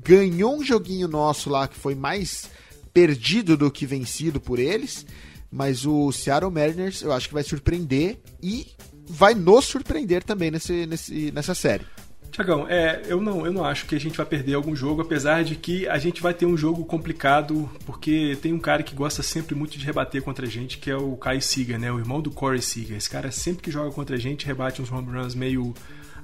[0.05, 2.51] ganhou um joguinho nosso lá que foi mais
[2.93, 5.07] perdido do que vencido por eles.
[5.51, 8.67] Mas o Seattle Mariners eu acho que vai surpreender e
[9.07, 11.85] vai nos surpreender também nesse, nesse, nessa série.
[12.33, 15.45] Tiagão, é, eu não, eu não acho que a gente vai perder algum jogo, apesar
[15.45, 19.23] de que a gente vai ter um jogo complicado, porque tem um cara que gosta
[19.23, 21.93] sempre muito de rebater contra a gente, que é o Kai Seager, né?
[21.93, 22.97] O irmão do Corey Seager.
[22.97, 25.75] Esse cara sempre que joga contra a gente rebate uns home runs meio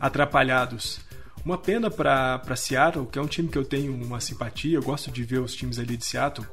[0.01, 0.99] atrapalhados.
[1.45, 5.11] Uma pena para Seattle, que é um time que eu tenho uma simpatia, eu gosto
[5.11, 6.47] de ver os times ali de Seattle.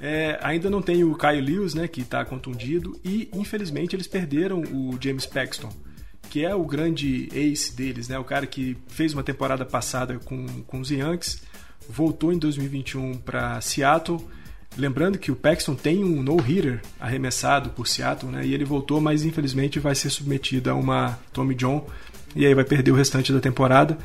[0.00, 4.62] É, ainda não tem o Kyle Lewis, né, que está contundido, e infelizmente eles perderam
[4.62, 5.70] o James Paxton,
[6.32, 10.46] que é o grande ace deles, né, o cara que fez uma temporada passada com,
[10.66, 11.42] com os Yankees,
[11.86, 14.18] voltou em 2021 para Seattle.
[14.78, 19.26] Lembrando que o Paxton tem um no-hitter arremessado por Seattle, né, e ele voltou, mas
[19.26, 21.86] infelizmente vai ser submetido a uma Tommy John,
[22.34, 23.98] e aí vai perder o restante da temporada.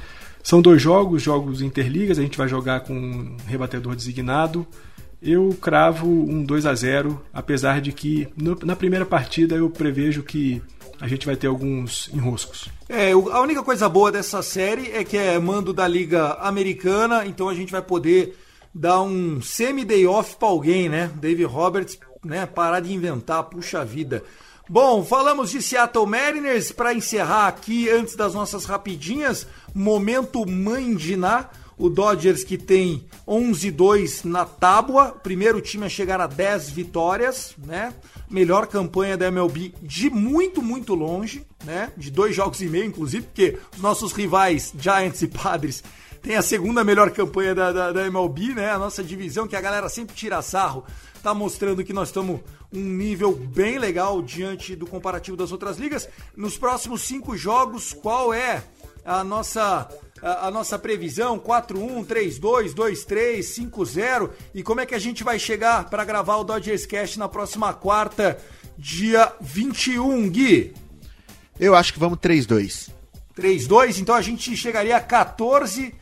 [0.43, 4.67] São dois jogos, jogos interligas, a gente vai jogar com um rebatedor designado.
[5.21, 10.23] Eu cravo um 2 a 0 apesar de que no- na primeira partida eu prevejo
[10.23, 10.61] que
[11.00, 12.70] a gente vai ter alguns enroscos.
[12.89, 17.50] É, a única coisa boa dessa série é que é mando da Liga Americana, então
[17.50, 18.38] a gente vai poder
[18.74, 21.12] dar um semi-day off pra alguém, né?
[21.16, 22.45] Dave Roberts, né?
[22.45, 24.24] Parar de inventar, puxa vida.
[24.70, 29.48] Bom, falamos de Seattle Mariners para encerrar aqui antes das nossas rapidinhas.
[29.74, 31.50] Momento mãe de Ná.
[31.78, 37.93] O Dodgers que tem 11-2 na tábua, primeiro time a chegar a 10 vitórias, né?
[38.30, 41.91] Melhor campanha da MLB de muito, muito longe, né?
[41.95, 45.84] De dois jogos e meio, inclusive, porque os nossos rivais, Giants e Padres,
[46.21, 48.71] têm a segunda melhor campanha da, da, da MLB, né?
[48.71, 50.84] A nossa divisão, que a galera sempre tira sarro,
[51.21, 52.39] tá mostrando que nós estamos
[52.73, 56.09] um nível bem legal diante do comparativo das outras ligas.
[56.36, 58.63] Nos próximos cinco jogos, qual é
[59.05, 59.88] a nossa
[60.22, 63.39] a, a nossa previsão 4-1, 3-2, 2-3,
[63.70, 67.28] 5-0 e como é que a gente vai chegar para gravar o Dodgers Cast na
[67.30, 68.38] próxima quarta,
[68.78, 70.74] dia 21, Gui?
[71.59, 72.89] Eu acho que vamos 3-2.
[73.36, 75.93] 3-2, então a gente chegaria a 14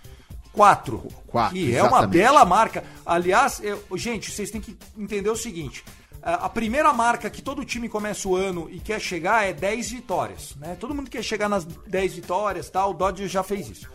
[0.52, 1.04] Quatro.
[1.28, 2.18] Quatro, Que é uma exatamente.
[2.18, 2.84] bela marca.
[3.06, 5.84] Aliás, eu- gente, vocês têm que entender o seguinte.
[6.24, 10.56] A primeira marca que todo time começa o ano e quer chegar é 10 vitórias.
[10.56, 10.76] Né?
[10.80, 12.92] Todo mundo quer chegar nas 10 vitórias, tal.
[12.92, 13.90] O Dodgers já fez isso.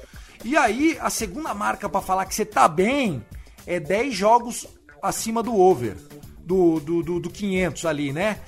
[0.45, 3.25] E aí, a segunda marca pra falar que você tá bem
[3.67, 4.67] é 10 jogos
[5.03, 5.97] acima do over,
[6.39, 8.39] do, do, do, do 500 ali, né?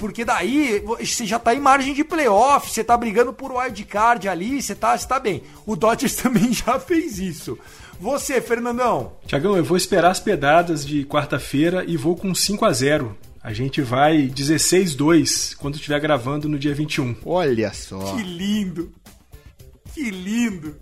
[0.00, 4.28] Porque daí você já tá em margem de playoff, você tá brigando por wild card
[4.28, 5.42] ali, você tá, você tá bem.
[5.66, 7.58] O Dodgers também já fez isso.
[8.00, 12.72] Você, Fernandão, Tiagão, eu vou esperar as pedradas de quarta-feira e vou com 5 a
[12.72, 17.16] 0 A gente vai 16-2 quando estiver gravando no dia 21.
[17.26, 18.16] Olha só.
[18.16, 18.90] que lindo.
[19.92, 20.76] Que lindo.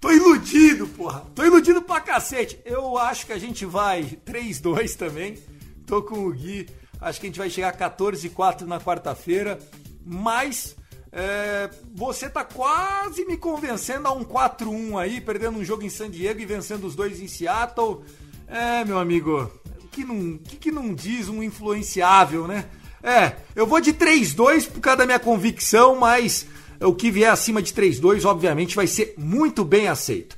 [0.00, 1.26] Tô iludido, porra.
[1.34, 2.58] Tô iludido pra cacete.
[2.64, 5.38] Eu acho que a gente vai 3-2 também.
[5.86, 6.66] Tô com o Gui.
[6.98, 9.58] Acho que a gente vai chegar 14-4 na quarta-feira.
[10.04, 10.74] Mas
[11.12, 16.10] é, você tá quase me convencendo a um 4-1 aí, perdendo um jogo em San
[16.10, 18.02] Diego e vencendo os dois em Seattle.
[18.48, 19.50] É, meu amigo,
[19.82, 22.64] o que não, que, que não diz um influenciável, né?
[23.02, 26.46] É, eu vou de 3-2 por causa da minha convicção, mas
[26.86, 30.36] o que vier acima de 3-2, obviamente, vai ser muito bem aceito.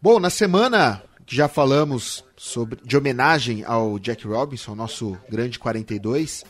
[0.00, 6.44] Bom, na semana que já falamos sobre de homenagem ao Jack Robinson, nosso grande 42,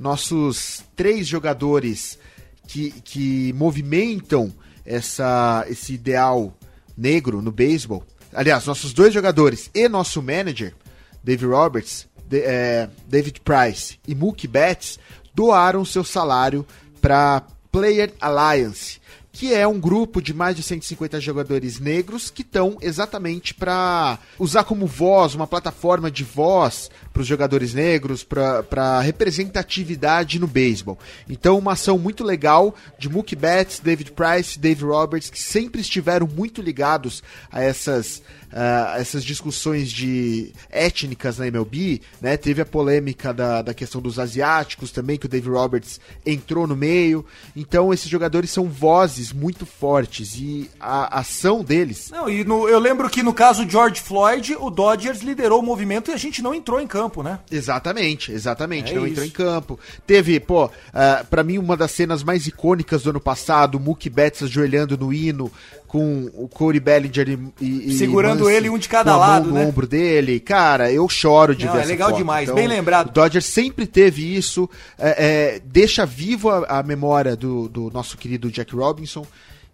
[0.00, 2.18] nossos três jogadores
[2.66, 4.52] que, que movimentam
[4.84, 6.56] essa, esse ideal
[6.96, 10.74] negro no beisebol, aliás, nossos dois jogadores e nosso manager,
[11.22, 14.98] Dave Roberts, de- é, David Price e Mookie Betts,
[15.34, 16.64] doaram seu salário
[17.04, 18.98] para Player Alliance,
[19.30, 24.64] que é um grupo de mais de 150 jogadores negros que estão exatamente para usar
[24.64, 30.98] como voz, uma plataforma de voz para os jogadores negros, para representatividade no beisebol.
[31.28, 36.26] Então, uma ação muito legal de Mookie Betts, David Price, Dave Roberts, que sempre estiveram
[36.26, 38.20] muito ligados a essas
[38.56, 42.36] ah, essas discussões de étnicas na MLB, né?
[42.36, 46.76] Teve a polêmica da, da questão dos asiáticos também, que o Dave Roberts entrou no
[46.76, 47.26] meio.
[47.56, 52.10] Então, esses jogadores são vozes muito fortes e a ação deles.
[52.12, 56.12] Não, e no- eu lembro que no caso George Floyd, o Dodgers liderou o movimento
[56.12, 57.38] e a gente não entrou em campo, né?
[57.50, 58.92] Exatamente, exatamente.
[58.92, 59.12] É não isso.
[59.12, 59.78] entrou em campo.
[60.06, 64.10] Teve, pô, ah, pra mim, uma das cenas mais icônicas do ano passado, o Mookie
[64.10, 65.50] Betts ajoelhando no hino
[65.86, 67.28] com o Corey Bellinger
[67.60, 69.64] e, e- Segurando ele um de cada lado, no né?
[69.64, 70.40] ombro dele.
[70.40, 72.18] Cara, eu choro de Não, ver é legal foto.
[72.18, 73.08] demais, bem lembrado.
[73.08, 78.18] O Dodgers sempre teve isso, é, é, deixa vivo a, a memória do, do nosso
[78.18, 79.24] querido Jack Robinson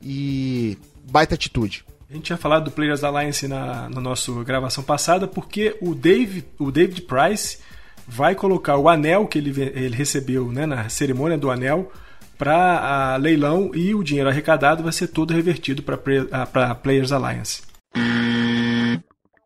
[0.02, 0.76] e
[1.10, 1.84] baita atitude.
[2.10, 6.44] A gente tinha falado do Players Alliance na, na nossa gravação passada, porque o, Dave,
[6.58, 7.58] o David Price
[8.04, 11.92] vai colocar o anel que ele, ele recebeu né, na cerimônia do anel
[12.36, 17.62] para leilão e o dinheiro arrecadado vai ser todo revertido para Players Alliance.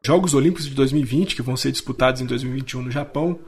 [0.03, 3.39] Jogos Olímpicos de 2020, que vão ser disputados em 2021 no Japão,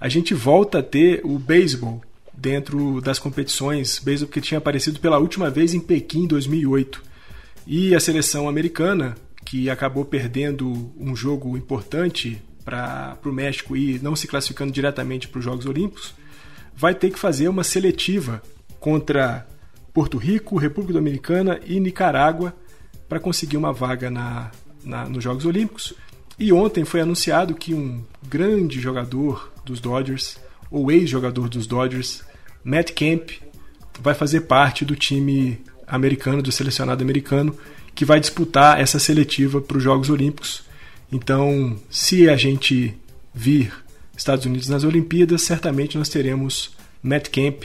[0.00, 2.02] a gente volta a ter o beisebol
[2.36, 7.14] dentro das competições, beisebol que tinha aparecido pela última vez em Pequim em 2008.
[7.66, 14.14] E a seleção americana, que acabou perdendo um jogo importante para o México e não
[14.16, 16.14] se classificando diretamente para os Jogos Olímpicos,
[16.76, 18.42] vai ter que fazer uma seletiva
[18.78, 19.46] contra
[19.92, 22.54] Porto Rico, República Dominicana e Nicarágua
[23.08, 24.50] para conseguir uma vaga na,
[24.84, 25.94] na- nos Jogos Olímpicos.
[26.38, 30.38] E ontem foi anunciado que um grande jogador dos Dodgers,
[30.70, 32.22] ou ex-jogador dos Dodgers,
[32.62, 33.30] Matt Kemp,
[34.00, 37.56] vai fazer parte do time americano, do selecionado americano,
[37.94, 40.64] que vai disputar essa seletiva para os Jogos Olímpicos.
[41.10, 42.94] Então, se a gente
[43.32, 43.72] vir
[44.16, 47.64] Estados Unidos nas Olimpíadas, certamente nós teremos Matt Kemp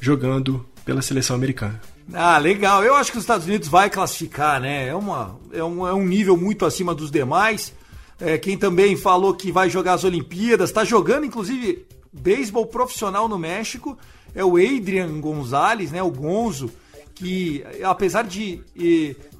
[0.00, 1.80] jogando pela seleção americana.
[2.12, 2.82] Ah, legal.
[2.82, 4.88] Eu acho que os Estados Unidos vai classificar, né?
[4.88, 7.72] É, uma, é, um, é um nível muito acima dos demais.
[8.20, 13.38] É, quem também falou que vai jogar as Olimpíadas, está jogando, inclusive, beisebol profissional no
[13.38, 13.96] México,
[14.34, 16.02] é o Adrian Gonzalez, né?
[16.02, 16.70] O Gonzo,
[17.14, 18.62] que apesar de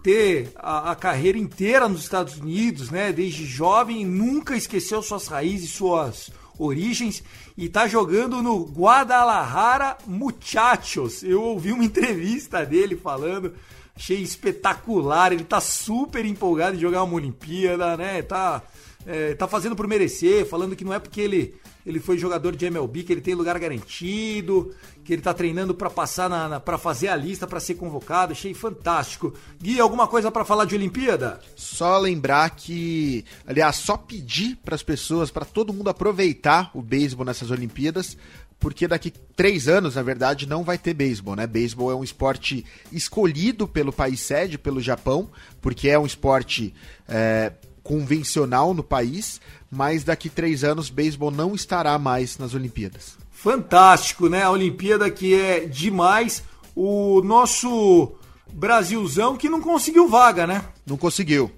[0.03, 3.13] ter a, a carreira inteira nos Estados Unidos, né?
[3.13, 7.23] Desde jovem, nunca esqueceu suas raízes, suas origens
[7.57, 11.23] e tá jogando no Guadalajara Muchachos.
[11.23, 13.55] Eu ouvi uma entrevista dele falando,
[13.95, 15.33] achei espetacular.
[15.33, 18.23] Ele tá super empolgado em jogar uma Olimpíada, né?
[18.23, 18.63] Tá
[19.07, 21.55] é, tá fazendo por merecer, falando que não é porque ele,
[21.85, 24.75] ele foi jogador de MLB que ele tem lugar garantido,
[25.05, 28.33] que ele tá treinando para passar na, na para fazer a lista para ser convocado.
[28.33, 29.35] Achei fantástico.
[29.61, 31.41] Gui, alguma coisa para falar de Olimpíada?
[31.57, 37.27] Só lembrar que, aliás, só pedir para as pessoas, para todo mundo aproveitar o beisebol
[37.27, 38.17] nessas Olimpíadas,
[38.63, 41.49] porque daqui três anos, na verdade, não vai ter beisebol, né?
[41.49, 45.29] Beisebol é um esporte escolhido pelo país sede, pelo Japão,
[45.61, 46.73] porque é um esporte
[47.09, 47.53] é,
[47.83, 53.17] convencional no país, mas daqui três anos beisebol não estará mais nas Olimpíadas.
[53.31, 54.43] Fantástico, né?
[54.45, 56.43] A Olimpíada que é demais.
[56.75, 58.13] O nosso
[58.53, 60.65] Brasilzão que não conseguiu vaga, né?
[60.87, 61.51] Não conseguiu.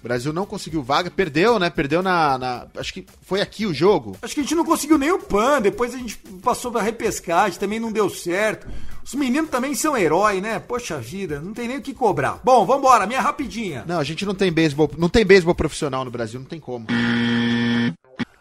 [0.00, 1.68] O Brasil não conseguiu vaga, perdeu, né?
[1.70, 4.16] Perdeu na, na, Acho que foi aqui o jogo.
[4.22, 7.58] Acho que a gente não conseguiu nem o PAN, depois a gente passou pra repescagem,
[7.58, 8.68] também não deu certo.
[9.04, 10.60] Os meninos também são herói, né?
[10.60, 12.40] Poxa vida, não tem nem o que cobrar.
[12.44, 13.84] Bom, vambora, minha rapidinha.
[13.88, 16.86] Não, a gente não tem beisebol, não tem beisebol profissional no Brasil, não tem como.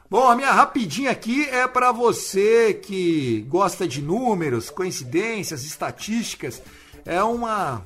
[0.10, 6.62] Bom, a minha rapidinha aqui é para você que gosta de números, coincidências, estatísticas.
[7.04, 7.84] É uma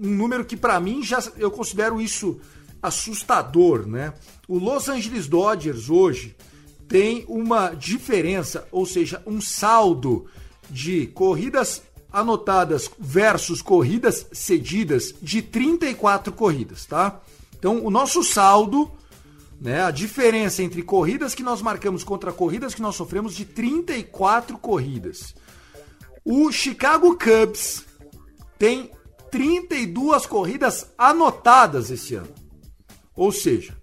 [0.00, 2.40] um número que para mim já eu considero isso
[2.86, 4.14] assustador, né?
[4.48, 6.36] O Los Angeles Dodgers hoje
[6.88, 10.26] tem uma diferença, ou seja, um saldo
[10.70, 11.82] de corridas
[12.12, 17.20] anotadas versus corridas cedidas de 34 corridas, tá?
[17.58, 18.90] Então, o nosso saldo,
[19.60, 24.56] né, a diferença entre corridas que nós marcamos contra corridas que nós sofremos de 34
[24.58, 25.34] corridas.
[26.24, 27.84] O Chicago Cubs
[28.58, 28.90] tem
[29.30, 32.45] 32 corridas anotadas esse ano.
[33.16, 33.74] Ou seja,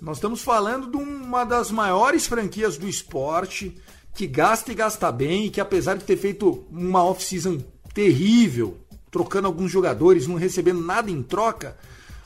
[0.00, 3.74] nós estamos falando de uma das maiores franquias do esporte,
[4.14, 7.58] que gasta e gasta bem, e que apesar de ter feito uma off-season
[7.94, 8.76] terrível,
[9.10, 11.76] trocando alguns jogadores, não recebendo nada em troca,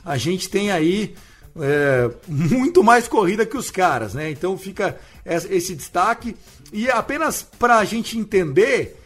[0.03, 1.15] a gente tem aí
[1.55, 4.29] é, muito mais corrida que os caras, né?
[4.29, 6.35] Então fica esse destaque.
[6.73, 8.99] E apenas para a gente entender,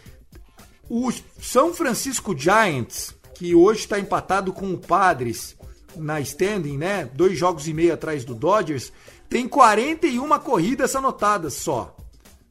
[0.89, 5.55] o São Francisco Giants, que hoje está empatado com o Padres
[5.95, 7.09] na standing, né?
[7.13, 8.91] Dois jogos e meio atrás do Dodgers,
[9.29, 11.95] tem 41 corridas anotadas só,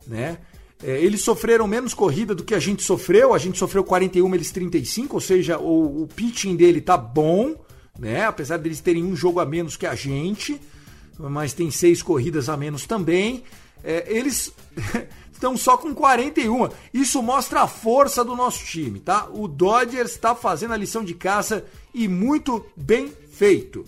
[0.07, 0.38] né?
[0.82, 4.51] É, eles sofreram menos corrida do que a gente sofreu, a gente sofreu 41, eles
[4.51, 7.55] 35, ou seja, o, o pitching dele tá bom,
[7.99, 8.24] né?
[8.24, 10.61] Apesar deles terem um jogo a menos que a gente,
[11.18, 13.45] mas tem seis corridas a menos também.
[13.84, 14.53] É, eles
[15.32, 16.68] estão só com 41.
[16.93, 19.28] Isso mostra a força do nosso time, tá?
[19.32, 21.64] O Dodgers está fazendo a lição de casa
[21.95, 23.12] e muito bem
[23.43, 23.84] feito.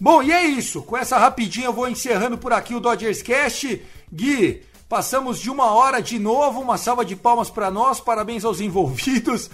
[0.00, 0.82] Bom, e é isso.
[0.82, 3.80] Com essa rapidinha eu vou encerrando por aqui o Dodgers Cast.
[4.12, 6.60] Gui, passamos de uma hora de novo.
[6.60, 8.00] Uma salva de palmas para nós.
[8.00, 9.48] Parabéns aos envolvidos.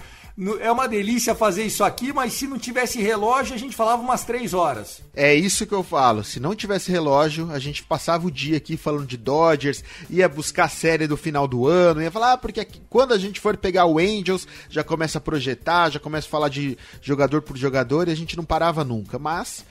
[0.60, 4.24] É uma delícia fazer isso aqui, mas se não tivesse relógio, a gente falava umas
[4.24, 5.02] três horas.
[5.14, 6.24] É isso que eu falo.
[6.24, 10.64] Se não tivesse relógio, a gente passava o dia aqui falando de Dodgers, ia buscar
[10.64, 13.54] a série do final do ano, ia falar, ah, porque aqui, quando a gente for
[13.56, 18.08] pegar o Angels, já começa a projetar, já começa a falar de jogador por jogador
[18.08, 19.18] e a gente não parava nunca.
[19.18, 19.62] Mas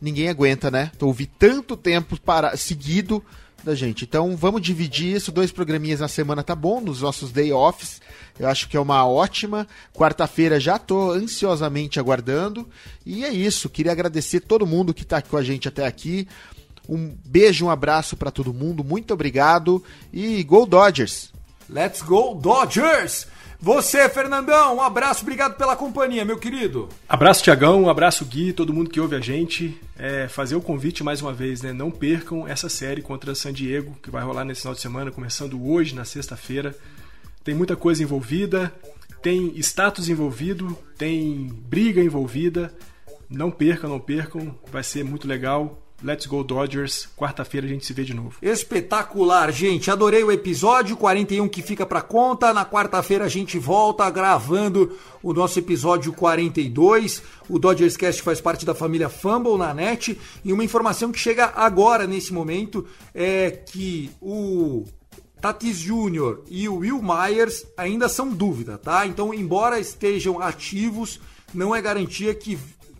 [0.00, 0.90] ninguém aguenta, né?
[0.98, 3.22] Ouvi tanto tempo para, seguido
[3.66, 4.04] da gente.
[4.04, 8.00] Então vamos dividir isso, dois programinhas na semana tá bom, nos nossos day offs.
[8.38, 9.66] Eu acho que é uma ótima.
[9.92, 12.68] Quarta-feira já tô ansiosamente aguardando.
[13.04, 16.28] E é isso, queria agradecer todo mundo que tá com a gente até aqui.
[16.88, 21.32] Um beijo, um abraço para todo mundo, muito obrigado e Go Dodgers!
[21.68, 23.26] Let's go Dodgers!
[23.60, 26.88] Você, Fernandão, um abraço, obrigado pela companhia, meu querido.
[27.08, 29.80] Abraço, Tiagão, um abraço, Gui, todo mundo que ouve a gente.
[29.98, 31.72] É, fazer o convite mais uma vez, né?
[31.72, 35.66] Não percam essa série contra San Diego, que vai rolar nesse final de semana, começando
[35.66, 36.74] hoje, na sexta-feira.
[37.42, 38.72] Tem muita coisa envolvida,
[39.22, 42.72] tem status envolvido, tem briga envolvida.
[43.28, 45.85] Não percam, não percam, vai ser muito legal.
[46.02, 47.08] Let's Go Dodgers.
[47.16, 48.36] Quarta-feira a gente se vê de novo.
[48.42, 49.90] Espetacular, gente.
[49.90, 52.52] Adorei o episódio 41 que fica para conta.
[52.52, 57.22] Na quarta-feira a gente volta gravando o nosso episódio 42.
[57.48, 60.18] O Dodgers Cast faz parte da família Fumble na net.
[60.44, 64.84] E uma informação que chega agora, nesse momento, é que o
[65.40, 66.40] Tatis Jr.
[66.48, 69.06] e o Will Myers ainda são dúvida, tá?
[69.06, 71.20] Então, embora estejam ativos,
[71.54, 72.58] não é garantia que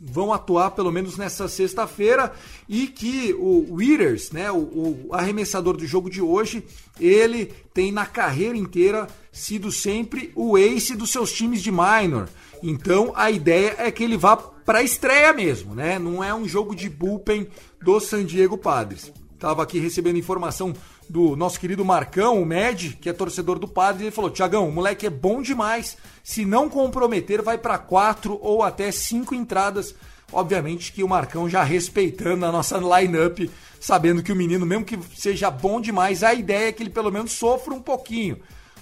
[0.08, 2.32] vão atuar pelo menos nessa sexta-feira
[2.68, 6.64] e que o Withers, né, o, o, arremessador do jogo de hoje,
[7.00, 12.28] ele tem na carreira inteira sido sempre o ace dos seus times de minor.
[12.62, 15.98] Então a ideia é que ele vá para estreia mesmo, né?
[15.98, 17.46] Não é um jogo de bullpen
[17.82, 19.12] do San Diego Padres.
[19.38, 20.72] Tava aqui recebendo informação
[21.08, 24.72] do nosso querido Marcão, o Med, que é torcedor do Padre, ele falou: Tiagão, o
[24.72, 25.96] moleque é bom demais.
[26.22, 29.94] Se não comprometer, vai para quatro ou até cinco entradas
[30.32, 33.48] Obviamente que o Marcão já respeitando a nossa lineup,
[33.80, 37.12] sabendo que o menino, mesmo que seja bom demais, a ideia é que ele pelo
[37.12, 38.38] menos sofra um pouquinho.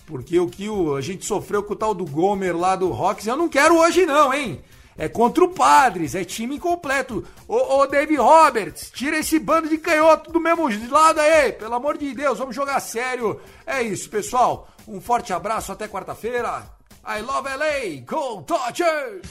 [0.07, 0.66] Porque o que
[0.97, 4.07] a gente sofreu com o tal do Gomer lá do Rocks, eu não quero hoje
[4.07, 4.61] não, hein?
[4.97, 7.26] É contra o Padres, é time incompleto.
[7.49, 11.99] Ô, ô Dave Roberts, tira esse bando de canhoto do mesmo lado aí, pelo amor
[11.99, 13.40] de Deus, vamos jogar sério.
[13.66, 14.68] É isso, pessoal.
[14.86, 16.62] Um forte abraço, até quarta-feira.
[17.07, 19.28] I love LA, go Dodgers!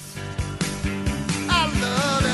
[1.49, 2.32] I love